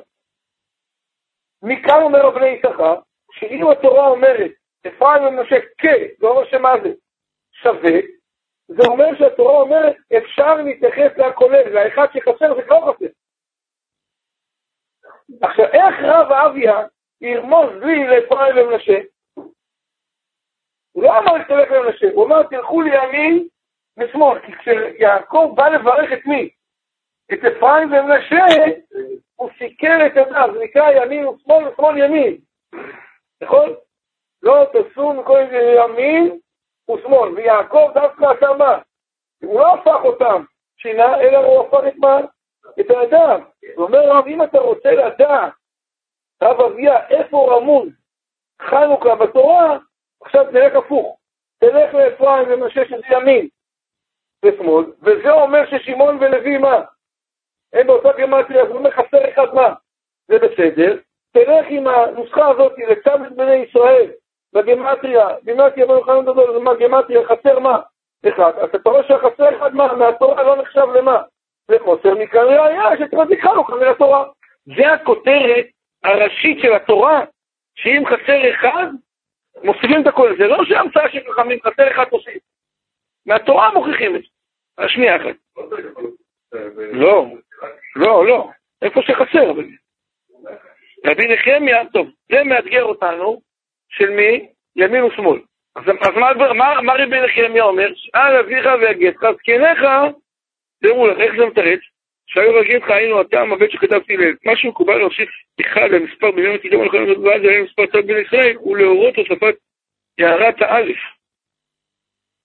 [1.62, 3.00] מכאן אומר בני יששכר,
[3.32, 4.50] שאם התורה אומרת
[4.86, 5.84] אפרים ומנשה כ,
[6.18, 6.92] זה אומר שמה זה?
[7.52, 8.16] שווה,
[8.69, 13.07] זה אומר שהתורה אומרת, אפשר להתייחס לכולל, לאחד שחסר זה כבר חסר.
[15.43, 16.87] עכשיו, איך רב אביה
[17.21, 18.99] ירמוז לי לאפרים ומנשה?
[20.93, 23.49] הוא לא אמר שתלך למנשה, הוא אמר תלכו לימין
[23.99, 26.51] ושמאל, כי כשיעקב בא לברך את מי?
[27.33, 28.45] את אפרים ומנשה,
[29.37, 32.37] הוא סיקר את אדם, זה נקרא ימין ושמאל ושמאל ימין,
[33.43, 33.75] נכון?
[34.43, 36.39] לא תעשו מכל ימין
[36.91, 38.78] ושמאל, ויעקב דווקא עשה מה?
[39.43, 40.45] הוא לא הפך אותם
[40.76, 42.18] שינה, אלא הוא הפך את מה?
[42.80, 43.41] את האדם.
[43.74, 45.53] הוא אומר רב, אם אתה רוצה לדעת,
[46.43, 47.89] רב אביה, איפה רמוז
[48.62, 49.78] חנוכה בתורה,
[50.22, 51.18] עכשיו תלך הפוך.
[51.59, 53.49] תלך לאפרים ומשה שזה ימין
[54.45, 56.80] ושמאל, וזה אומר ששמעון ולוי מה?
[57.72, 59.74] הם באותה גמטריה, אז הוא אומר חסר אחד מה?
[60.28, 60.99] זה בסדר.
[61.32, 64.11] תלך עם הנוסחה הזאת לצוות בני ישראל,
[64.57, 67.78] בגימטריה, גימטריה במבחן גדול, זה מה גימטריה, חסר מה?
[68.28, 68.52] אחד.
[68.59, 69.94] אז אתה רואה שהחסר אחד מה?
[69.94, 71.22] מהתורה לא נחשב למה?
[71.68, 74.24] לחוסר מכאן ראייה שתמזיק חנוכה מהתורה.
[74.76, 75.66] זה הכותרת
[76.04, 77.24] הראשית של התורה,
[77.74, 78.86] שאם חסר אחד,
[79.64, 80.36] מוסיפים את הכל.
[80.38, 82.42] זה לא שהמצאה של חכמים, חסר אחד תוסיף.
[83.26, 84.28] מהתורה מוכיחים את זה.
[84.84, 85.36] השנייה אחת.
[86.92, 87.26] לא,
[87.96, 88.48] לא, לא.
[88.82, 89.52] איפה שחסר.
[91.07, 93.40] רבי נחמיה, טוב, זה מאתגר אותנו,
[93.89, 94.49] של מי?
[94.76, 95.41] ימין ושמאל.
[95.76, 97.89] אז, אז מה, מה, מה רבי נחמיה אומר?
[97.95, 99.80] שאל אביך ויגדך, זקניך,
[100.82, 101.80] תראו לך, איך זה מתרץ?
[102.26, 104.34] שהיו לך היינו הטעם הבית שכתבתי לב.
[104.45, 105.30] מה שמקובל להוסיף
[105.61, 109.55] אחד למספר בימי מתידם על כל ואז היה מספר צד בן ישראל, הוא להורות הוספת
[110.18, 110.99] הערת האלף.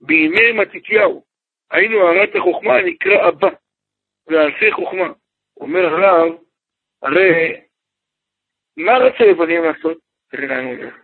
[0.02, 1.24] בימי מתתיהו,
[1.72, 3.50] היינו הערת החוכמה נקרא אבא,
[4.28, 5.14] ואלפי חוכמה.
[5.58, 6.34] אומר הרב,
[7.02, 7.62] הרי
[8.78, 9.98] מה רצה לבנים לעשות?
[10.32, 10.96] תראה לאן הוא הולך.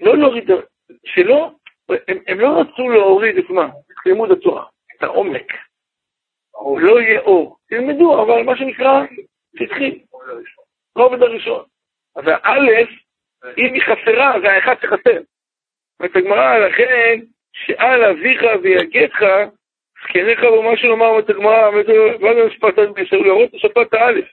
[0.00, 0.50] לא להוריד,
[1.04, 1.50] שלא,
[2.08, 3.64] הם, הם לא רצו להוריד את מה?
[3.66, 4.64] את לימוד התורה,
[4.96, 5.52] את העומק.
[6.78, 7.56] לא יהיה אור.
[7.68, 9.02] תלמדו, אבל מה שנקרא,
[9.56, 9.98] תתחיל.
[10.96, 11.64] רובד הראשון.
[12.16, 12.88] אז האלף,
[13.58, 15.20] אם היא חסרה, זה האחד שחסר.
[16.00, 17.20] אומרת הגמרא, לכן,
[17.52, 19.22] שאל אביך ויגדך,
[20.04, 21.70] זקניך במה שנאמר, אומרת הגמרא,
[22.20, 24.28] מה זה משפט בישר להראות לשפת האלף.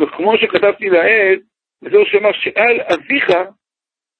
[0.00, 1.40] וכמו שכתבתי לעד,
[1.82, 3.30] וזהו שאמר, שאל אביך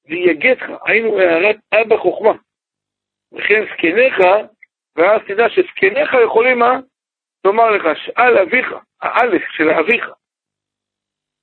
[0.08, 2.32] ויגדך, היינו הערת אבא חוכמה.
[3.32, 4.14] וכן זקניך,
[4.96, 6.78] ואז תדע שזקניך יכולים מה?
[7.44, 10.10] לומר לך, שאל אביך, האלף של אביך.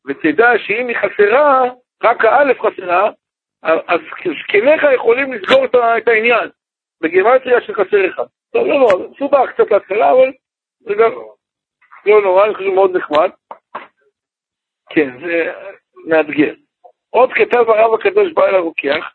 [0.08, 1.64] ותדע שאם היא חסרה,
[2.04, 3.12] רק האלף חסרה,
[3.64, 4.00] אז
[4.44, 5.66] זקניך יכולים לסגור
[5.98, 6.50] את העניין,
[7.02, 8.26] בגימטריה של חסר אחד.
[8.54, 10.32] טוב, לא נורא, מסובך קצת להתחלה, אבל
[10.80, 11.12] זה גם
[12.06, 13.30] לא נורא, אני חושב מאוד נחמד.
[14.90, 15.54] כן, זה
[16.08, 16.54] מאתגר.
[17.12, 19.06] עוד כתב הרב הקדוש בעל הרוקח,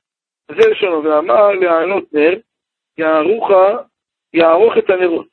[0.50, 2.34] זה לשונו, ואמר להעלות נר,
[2.98, 3.76] יערוכה,
[4.34, 5.26] יערוך את הנרות.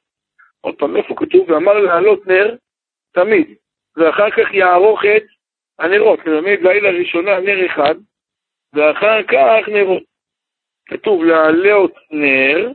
[0.61, 1.49] עוד פעם, איפה כתוב?
[1.49, 2.55] ואמר להעלות נר
[3.11, 3.55] תמיד,
[3.97, 5.24] ואחר כך יערוך את
[5.80, 6.20] הנרות.
[6.26, 7.95] ללמד לילה ראשונה נר אחד,
[8.74, 10.03] ואחר כך נרות.
[10.86, 12.72] כתוב להעלות נר,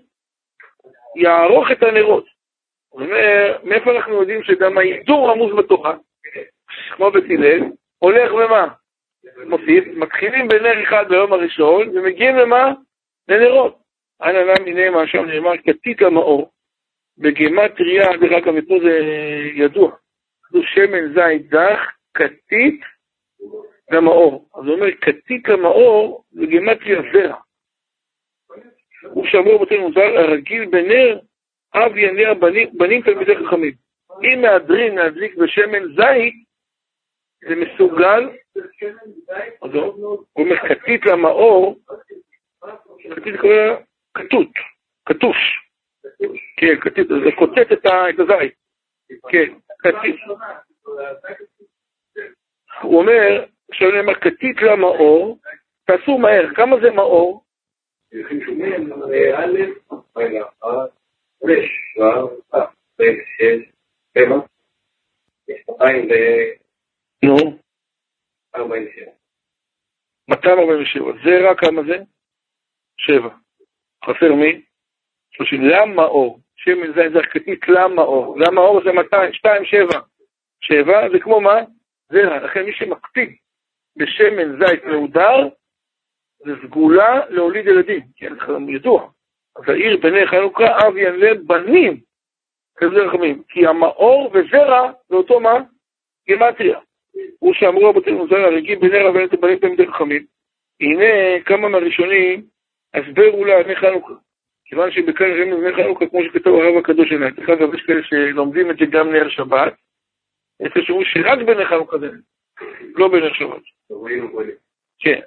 [1.16, 2.24] יערוך את הנרות.
[2.93, 5.97] זאת אומרת, מאיפה אנחנו יודעים שגם ההידור רמוז בתורה,
[6.97, 7.61] כמו בית הלל,
[7.99, 8.68] הולך ומה?
[9.47, 12.72] מוסיף, מתחילים בנר אחד ביום הראשון, ומגיעים למה?
[13.28, 13.78] לנרות.
[14.22, 16.51] אנא נא מיני מה שם נאמר כתית למאור,
[17.18, 18.99] בגימטריה, דרך אגב, מפה זה
[19.55, 19.91] ידוע,
[20.51, 21.80] זה שמן זית זך,
[22.14, 22.80] כתית
[23.91, 24.49] למאור.
[24.55, 27.36] אז הוא אומר, כתית למאור, בגימטריה זרע.
[29.03, 31.18] הוא שאמור בתל מוזר, הרגיל בנר,
[31.74, 33.72] אב ינר בנים, בנים תלמידי חכמים.
[34.22, 36.34] אם מהדרין להדליק בשמן זית,
[37.41, 38.28] זה מסוגל,
[40.32, 41.78] הוא אומר, כתית למאור,
[43.16, 43.55] כתית קורא
[44.14, 44.51] כתות,
[45.07, 45.36] כתוש.
[46.57, 47.86] כן, כתית, זה קוטט את
[48.20, 48.55] הזית.
[49.28, 50.16] כן, כתית.
[52.82, 55.39] הוא אומר, עכשיו נאמר, כתית למאור,
[55.84, 57.45] תעשו מהר, כמה זה מאור?
[67.24, 67.58] נו.
[70.28, 71.12] 247.
[71.24, 71.98] זה רק כמה זה?
[72.98, 73.30] שבע.
[74.04, 74.62] חסר מי?
[75.30, 75.60] 30.
[75.64, 76.40] למה אור?
[76.56, 78.38] שמן זין זה כתית למה אור.
[78.38, 80.00] למה אור זה 200, 2, 7.
[80.60, 81.56] 7 זה כמו מה?
[82.12, 82.38] זרע.
[82.38, 83.36] לכן מי שמקפיד
[83.96, 85.48] בשמן זית מהודר,
[86.38, 88.00] זה סגולה להוליד ילדים.
[88.16, 88.32] כן,
[88.68, 89.10] ידוע.
[89.56, 92.00] אז העיר בני חנוכה, אב ינלה בנים,
[92.76, 93.42] כזה רחמים.
[93.48, 95.54] כי המאור וזרע זה אותו מה?
[96.26, 96.78] גימטריה.
[97.38, 100.24] הוא שאמרו רבותינו זרע, הרגיל בני רב ונתן בנים תלמידי חכמים.
[100.80, 102.42] הנה כמה מהראשונים
[102.94, 104.14] הסבר אולי בני חנוכה.
[104.64, 107.34] כיוון שבכאן ראינו בני חנוכה, כמו שכתוב הרב הקדוש שלהם.
[107.34, 109.74] דרך אגב, יש כאלה שלומדים את זה גם נר שבת.
[110.60, 112.08] יש כאלה שרק בני חנוכה זה
[112.94, 113.62] לא בנר שבת.
[114.98, 115.20] כן.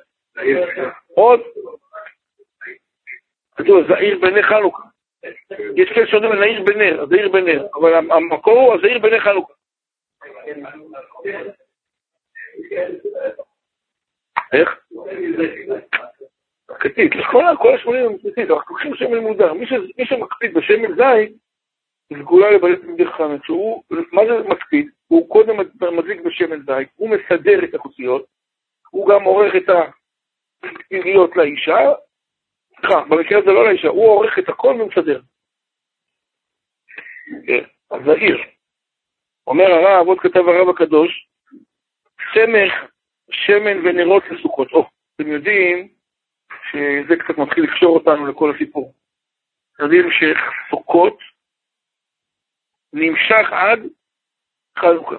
[1.16, 1.40] עוד,
[3.56, 4.84] כתוב, זעיר בני חנוכה.
[5.76, 9.54] יש כאלה שאומרים נעיר בנר, זעיר בנר, אבל המקור הוא הזעיר בני חנוכה.
[14.54, 14.80] איך?
[16.80, 19.54] כתית, כל השמונים הם כתית, אנחנו לוקחים שמן מודע.
[19.54, 21.38] מי שמקפיד בשמן זית,
[22.20, 23.40] סגולה לבעלי תלמידי חכמים.
[24.12, 24.90] מה זה מקפיד?
[25.08, 25.58] הוא קודם
[25.98, 28.26] מדליק בשמן זית, הוא מסדר את החוציות,
[28.90, 29.70] הוא גם עורך את
[30.64, 31.78] הפעיליות לאישה,
[32.82, 35.22] סליחה, במקרה הזה לא לאישה, הוא עורך את הכל ומסדר.
[37.48, 38.38] כן, אז זהיר.
[39.48, 41.28] אומר הרב, עוד כתב הרב הקדוש,
[42.34, 42.92] סמך,
[43.32, 44.72] שמן ונרות לסוכות.
[44.72, 45.88] או, אתם יודעים
[46.72, 48.94] שזה קצת מתחיל לקשור אותנו לכל הסיפור.
[49.76, 51.18] אתם יודעים שסוכות
[52.94, 53.80] נמשך עד
[54.80, 55.16] חנוכה.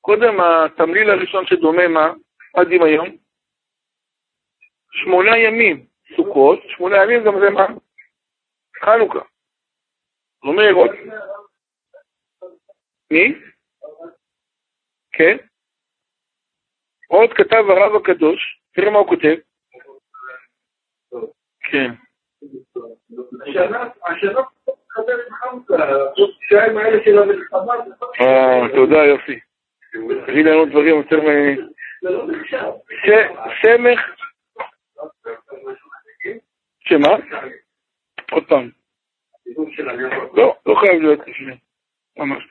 [0.00, 2.12] קודם התמליל הראשון שדומה מה?
[2.54, 3.16] עד עם היום?
[4.92, 5.86] שמונה ימים
[6.16, 7.66] סוכות, שמונה ימים גם זה מה?
[8.84, 9.18] חנוכה.
[9.18, 10.90] זאת אומרת,
[13.10, 13.34] מי?
[15.12, 15.36] כן?
[17.10, 19.34] עוד כתב הרב הקדוש, תראה מה הוא כותב.
[21.60, 21.90] כן.
[28.20, 29.40] אה, תודה, יופי.
[30.26, 31.56] תביא לנו דברים יותר מ...
[33.62, 34.00] סמך...
[36.80, 37.08] שמה?
[38.32, 38.70] עוד פעם.
[40.34, 41.56] לא, לא חייב להיות לפני.
[42.16, 42.44] ממש.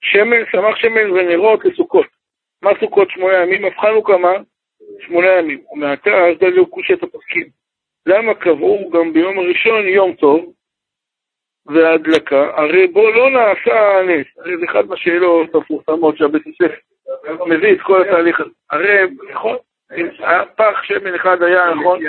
[0.00, 2.15] שמן, סמך שמן ונרות לסוכות.
[2.66, 3.64] מה סוכות שמונה ימים?
[3.64, 4.32] הבחנו כמה?
[5.00, 5.60] שמונה ימים.
[5.70, 7.48] ומעתה אז דלו קושת הפסקים.
[8.06, 10.52] למה קבעו גם ביום הראשון יום טוב
[11.66, 12.50] והדלקה?
[12.56, 14.26] הרי בו לא נעשה הנס.
[14.38, 16.74] הרי זה אחד מהשאלות המפורסמות שהבית הספר
[17.46, 18.50] מביא את כל התהליך הזה.
[18.70, 19.02] הרי,
[19.32, 19.56] נכון?
[20.56, 22.00] פח שמן אחד היה, נכון?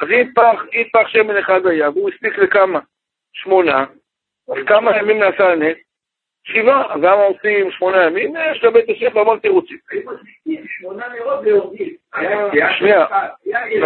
[0.00, 2.80] אז אם פח, אם פח שמן אחד היה, והוא הספיק לכמה?
[3.32, 3.84] שמונה,
[4.48, 5.76] אז כמה ימים נעשה הנס?
[6.52, 8.34] שבעה, אז למה עושים שמונה ימים?
[8.52, 9.78] יש לבית הספר המון תירוצים.
[11.42, 11.94] ויורדים.
[12.78, 13.06] שנייה,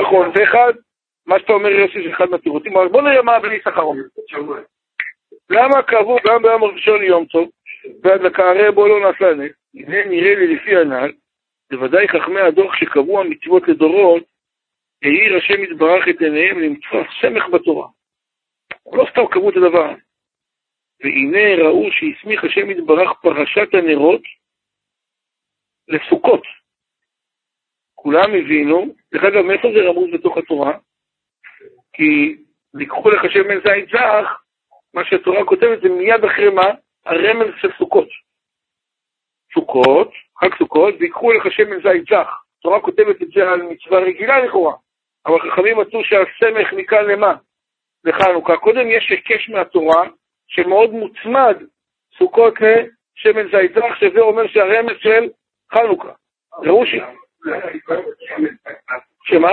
[0.03, 0.73] נכון, זה אחד,
[1.27, 4.03] מה שאתה אומר יוסי זה אחד מהתירוצים, אבל בוא נראה מה בני שכר אומר.
[5.51, 7.49] למה קבעו גם ביום הראשון יום טוב,
[8.03, 9.53] והדלקה הרי בו לא נעשה נס?
[9.75, 11.13] הנה נראה לי לפי הנ"ל,
[11.71, 14.23] בוודאי חכמי הדוח שקבעו המצוות לדורות,
[15.03, 17.89] העיר השם יתברך את עיניהם למצוא סמך בתורה.
[18.93, 19.95] לא סתם קבעו את הדבר.
[21.03, 24.23] והנה ראו שהסמיך השם יתברך פרשת הנרות
[25.89, 26.43] לסוכות.
[27.95, 30.73] כולם הבינו, דרך אגב, מאיפה זה רמוז בתוך התורה?
[31.93, 32.37] כי
[32.75, 34.43] לקחו לך שמן זית זך,
[34.95, 36.67] מה שהתורה כותבת זה מיד אחרי מה?
[37.07, 38.09] הרמז של סוכות.
[39.55, 42.29] סוכות, חג סוכות, ויקחו לך שמן זית זך.
[42.59, 44.75] התורה כותבת את זה על מצווה רגילה לכאורה,
[45.27, 47.35] אבל חכמים מצאו שהסמך מכאן למה?
[48.05, 48.57] לחנוכה.
[48.57, 50.09] קודם יש היקש מהתורה
[50.53, 51.57] שמאוד מוצמד
[52.19, 55.29] סוכות לשמן זית זך, שזה אומר שהרמז של
[55.73, 56.13] חנוכה.
[56.59, 56.95] ראו ש...
[59.25, 59.51] שמה?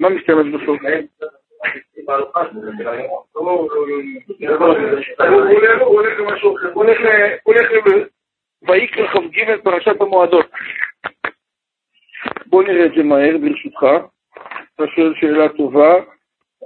[0.00, 0.80] מה מסתמש בסוף?
[5.80, 6.84] הוא הולך למשהו אחר, הוא
[7.44, 7.70] הולך
[8.62, 10.46] ויקרא כ"ג פרשת המועדות.
[12.46, 13.86] בוא נראה את זה מהר ברשותך.
[14.74, 15.94] אתה שואל שאלה טובה,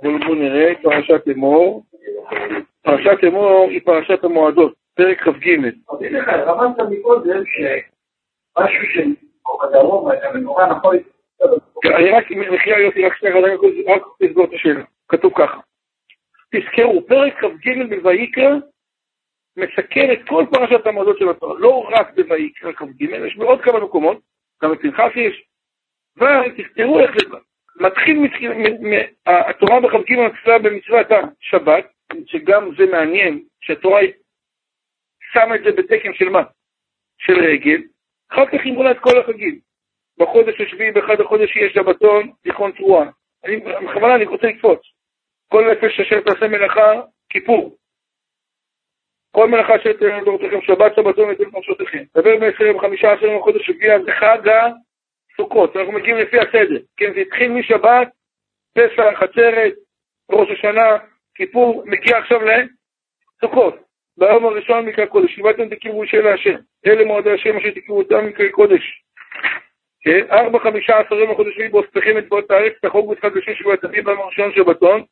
[0.03, 1.85] בוא נראה, פרשת אמור.
[2.83, 5.57] פרשת אמור היא פרשת המועדות, פרק כ"ג.
[6.29, 10.97] רמזת מקודם שמשהו שבדרום, נורא נכון
[11.85, 13.37] אני רק, מחייה יוסי, רק שנייה,
[13.87, 14.85] רק תסגור את השאלה.
[15.09, 15.61] כתוב ככה.
[16.55, 18.55] תזכרו, פרק כ"ג בויקרא
[19.57, 24.19] מסכם את כל פרשת המועדות של התורה, לא רק בויקרא כ"ג, יש בעוד כמה מקומות,
[24.63, 25.45] גם בפנחס יש,
[26.17, 27.37] ותראו איך זה
[27.81, 28.17] מתחיל,
[29.27, 31.93] התורה בכ"ג מתחילה במצוות השבת,
[32.27, 34.01] שגם זה מעניין, שהתורה
[35.33, 36.43] שמה את זה בתקן של מה?
[37.19, 37.83] של רגל,
[38.33, 39.59] אחר כך היא מולה את כל החגים.
[40.19, 43.11] בחודש השביעי, באחד החודש יהיה שבתון, תיכון תרועה.
[43.45, 44.81] אני, בכוונה אני רוצה לקפוץ.
[45.49, 47.77] כל נפש אשר תעשה מלאכה, כיפור.
[49.31, 52.05] כל מלאכה אשר תהיה לדורותיכם, שבת, שבתון ותן נפשותיכם.
[52.17, 54.49] דבר ב-25 עשרים בחודש השביעי, זה חג
[55.43, 55.77] הסוכות.
[55.77, 56.81] אנחנו מגיעים לפי הסדר.
[56.97, 58.09] כן, זה התחיל משבת,
[58.75, 59.73] פסח, עצרת,
[60.31, 60.97] ראש השנה,
[61.35, 63.75] כיפור, מגיע עכשיו לסוכות.
[64.19, 66.55] ביום הראשון מקרא קודש, שיבדתם תקראו של השם.
[66.87, 69.03] אלה מועדי השם אשר תקראו אותם מקרא קודש.
[70.03, 70.27] כן?
[70.31, 74.05] ארבע חמישה עשר יום החודשים בו ספחים את בואות הארץ, תחוג בתחילת בשביל שבועת אביב
[74.05, 75.05] ביום הראשון שבתון,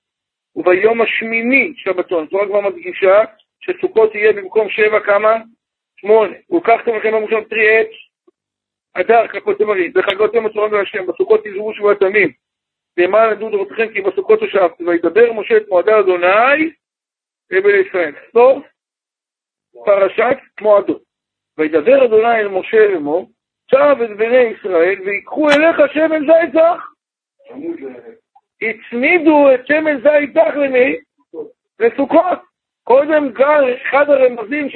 [0.57, 2.25] וביום השמיני שבתון.
[2.25, 3.23] התורה כבר מדגישה
[3.61, 5.37] שסוכות יהיה במקום שבע כמה?
[5.97, 6.35] שמונה.
[6.51, 7.89] ולקחתם לכם ביום הראשון פרי עץ,
[8.95, 12.33] הדר, כפות תמרים, וחגות יום הצורם להשם, בסוכות תזרו שבועת עמים.
[12.97, 16.71] למען ידעו דורותיכם כי בסוכות הושבתי, וידבר משה את מועדי אדוני
[17.51, 18.13] לבני ישראל.
[18.33, 18.65] סוף
[19.85, 21.03] פרשת מועדות.
[21.59, 23.31] וידבר אדוני אל משה לאמור,
[23.71, 26.87] צב את בני ישראל ויקחו אליך שמן זית זך.
[28.63, 30.97] הצמידו את שמן זית זך למי?
[31.81, 32.39] לסוכות.
[32.85, 34.69] קודם גר אחד הרמזים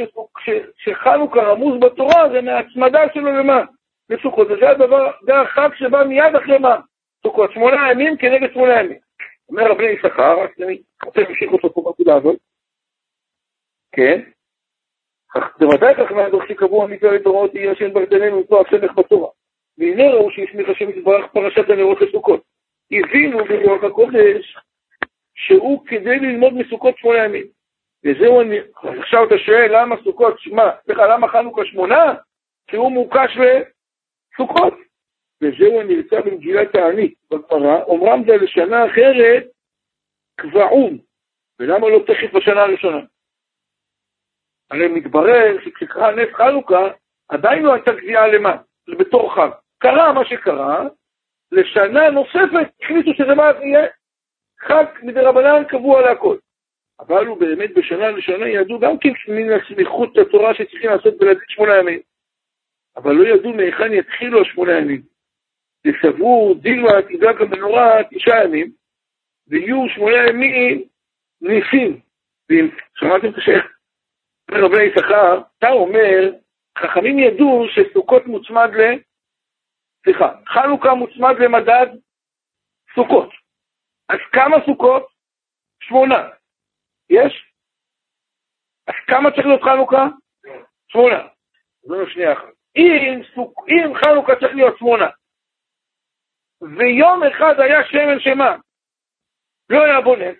[0.76, 3.64] שחנוכה רמוז בתורה זה מההצמדה שלו למה?
[4.10, 4.50] לסוכות.
[4.50, 6.76] וזה הדבר, זה החג שבא מיד אחרי מה?
[7.22, 7.52] סוכות.
[7.52, 8.98] שמונה ימים כנגד שמונה ימים.
[9.48, 12.36] אומר רבי יששכר, אני רוצה להמשיך אותו פה בנקודה הזאת.
[13.92, 14.20] כן?
[15.58, 19.28] בוודאי חכמי הדוח שקבעו המצווה לדורות יהיה השם ברדננו ותואר סמך בתורה.
[19.78, 22.42] והנה ראו שהסמיך השם יתברך פרשת הנרות לסוכות.
[22.92, 24.56] הבינו ברוח הקודש
[25.34, 27.46] שהוא כדי ללמוד מסוכות שמונה ימים.
[28.04, 28.58] וזהו אני,
[29.00, 32.14] עכשיו אתה שואל למה סוכות, מה, סליחה, למה חנוכה שמונה?
[32.66, 33.36] כי הוא מוקש
[34.34, 34.74] לסוכות.
[35.42, 39.44] וזהו הנרצה במגילת הענית בגמרא, אומרם זה לשנה אחרת
[40.36, 40.98] קבעום.
[41.58, 43.00] ולמה לא תכף בשנה הראשונה?
[44.70, 46.88] הרי מתברר שכשקרה נס חנוכה,
[47.28, 48.56] עדיין לא הייתה גבייה למה?
[48.98, 49.50] בתור חג.
[49.78, 50.84] קרה מה שקרה,
[51.52, 53.86] לשנה נוספת החליטו שזה מה יהיה
[54.60, 56.36] חג מדי רבנן קבוע להכל.
[57.00, 61.76] אבל הוא באמת בשנה לשנה ידעו גם כן מן הסמיכות התורה שצריכים לעשות בלעדית שמונה
[61.76, 62.00] ימים.
[62.96, 65.02] אבל לא ידעו מהיכן יתחילו השמונה ימים.
[65.86, 68.72] וסברו דין ועתידה כמנורה תשעה ימים,
[69.48, 70.84] ויהיו שמונה ימים
[71.40, 72.00] ניסים.
[72.48, 73.64] ואם שמעתם את השאלה?
[74.50, 76.32] אומר רבי יששכר, אתה אומר,
[76.78, 78.98] חכמים ידעו שסוכות מוצמד ל...
[80.04, 81.86] סליחה, חנוכה מוצמד למדד
[82.94, 83.30] סוכות.
[84.08, 85.06] אז כמה סוכות?
[85.82, 86.28] שמונה.
[87.10, 87.52] יש?
[88.86, 90.06] אז כמה צריך להיות חנוכה?
[90.88, 91.28] שמונה.
[91.82, 92.63] זו שנייה אחת.
[92.76, 93.64] אם, סוכ...
[93.68, 95.06] אם חנוכה צריך להיות שמונה,
[96.62, 98.56] ויום אחד היה שמן שמה,
[99.70, 100.30] לא היה בונה,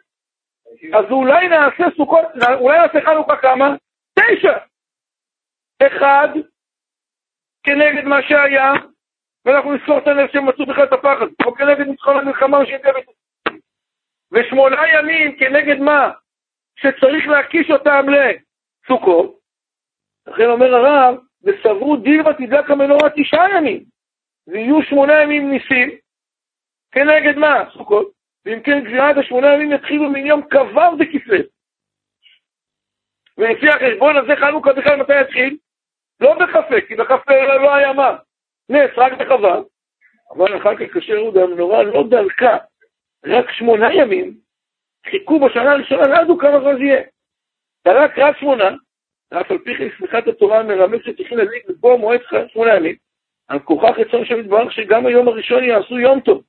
[0.94, 2.24] אז אולי נעשה סוכות,
[2.60, 3.74] אולי נעשה חנוכה כמה?
[4.18, 4.58] תשע.
[5.86, 6.28] אחד
[7.62, 8.72] כנגד מה שהיה,
[9.44, 12.92] ואנחנו נזכור את הנס שהם מצאו בכלל את הפחד, או כנגד ניצחון המלחמה שהגיע
[14.32, 16.12] ושמונה ימים כנגד מה?
[16.76, 19.38] שצריך להקיש אותם לסוכות.
[20.26, 23.84] לכן אומר הרב, וסברו דין ותדלק המנורה תשעה ימים,
[24.46, 25.90] ויהיו שמונה ימים ניסים,
[26.92, 27.64] כנגד מה?
[27.72, 28.12] סוכות.
[28.44, 31.44] ואם כן, גזירת השמונה ימים יתחילו מיום כ"ו בכסלו.
[33.38, 35.56] ולפי החשבון הזה חנוכה בכלל מתי יתחיל?
[36.20, 38.16] לא בכ"ה, כי בכ"ה לא היה מה?
[38.68, 39.60] נס, רק בחווה.
[40.30, 42.56] אבל אחר כך כאשר יהודה המנורה לא דלקה,
[43.26, 44.34] רק שמונה ימים,
[45.10, 47.02] חיכו בשנה הראשונה, לא ידעו כמה זמן זה יהיה.
[47.84, 48.70] דלק רק שמונה,
[49.32, 52.96] ואף על פי כן סמיכת התורה מרמז שצריכים להדליק לקבוע מועד שמונה ימים,
[53.48, 56.42] על כוכך רצון שם יתברך שגם היום הראשון יעשו יום טוב,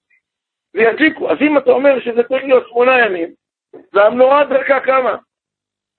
[0.73, 1.31] וידליקו.
[1.31, 3.33] אז אם אתה אומר שזה צריך להיות שמונה ימים,
[3.93, 5.15] והמנורה דלקה כמה?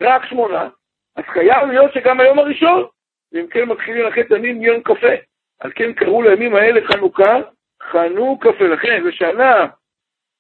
[0.02, 0.68] רק שמונה,
[1.16, 2.86] אז חייב להיות שגם היום הראשון,
[3.32, 5.14] ואם כן מתחילים לחץ ימים מיום קפה.
[5.60, 7.36] על כן קראו לימים האלה חנוכה,
[7.82, 8.64] חנו קפה.
[8.64, 9.66] לכן, בשנה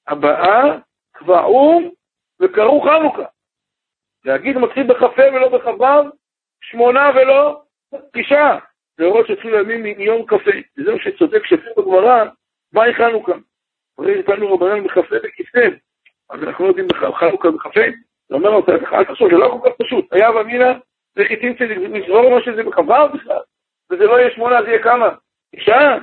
[0.06, 0.78] הבאה,
[1.12, 1.90] קבעום
[2.40, 3.24] וקראו חנוכה.
[4.24, 6.10] להגיד מתחיל בכ"ה ולא בכ"ו,
[6.70, 7.62] שמונה ולא
[8.12, 8.58] תשעה.
[8.98, 10.36] להראות שהתחילו ימים מיום כ"ה.
[10.78, 12.24] וזה מה שצודק שפיר בגמרא,
[12.72, 13.32] מהי חנוכה?
[13.98, 15.56] הרי נתנו רבנן בכ"ה בכ"ט,
[16.30, 17.80] אז אנחנו לא יודעים חנוכה בכ"ה.
[18.28, 20.12] זה אומר אותה, אל תחשוב, זה לא כל כך פשוט.
[20.12, 20.72] היה ואמינא,
[21.14, 21.54] זה חיטים
[21.94, 22.82] לזרור מה שזה בכ"ו
[23.14, 23.40] בכלל,
[23.90, 25.08] וזה לא יהיה שמונה, זה יהיה כמה?
[25.56, 25.98] תשעה?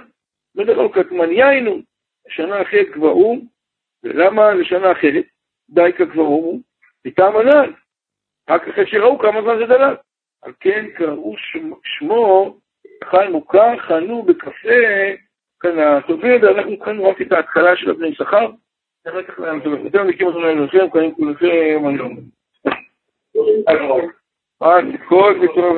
[0.55, 1.81] בדרך כלל כתמניינו,
[2.27, 3.37] שנה אחרת קבעו,
[4.03, 5.25] ולמה לשנה אחרת?
[5.69, 6.59] די כקבעו,
[7.05, 7.73] מטעם הנ"ל.
[8.49, 9.95] רק אחרי שראו כמה זמן זה דלל.
[10.43, 11.35] על כן קראו
[11.83, 12.57] שמו,
[13.03, 14.69] חי מוכר, חנו בקפה,
[15.59, 18.49] כאן הטובים, ואנחנו כאן רק את ההתחלה של הבני שכר.
[19.07, 19.39] אחר כך
[19.83, 22.03] יותר מקים אותנו לאלוהיכם, כאן כולכם, אומר.
[24.61, 25.77] אז כל בטוב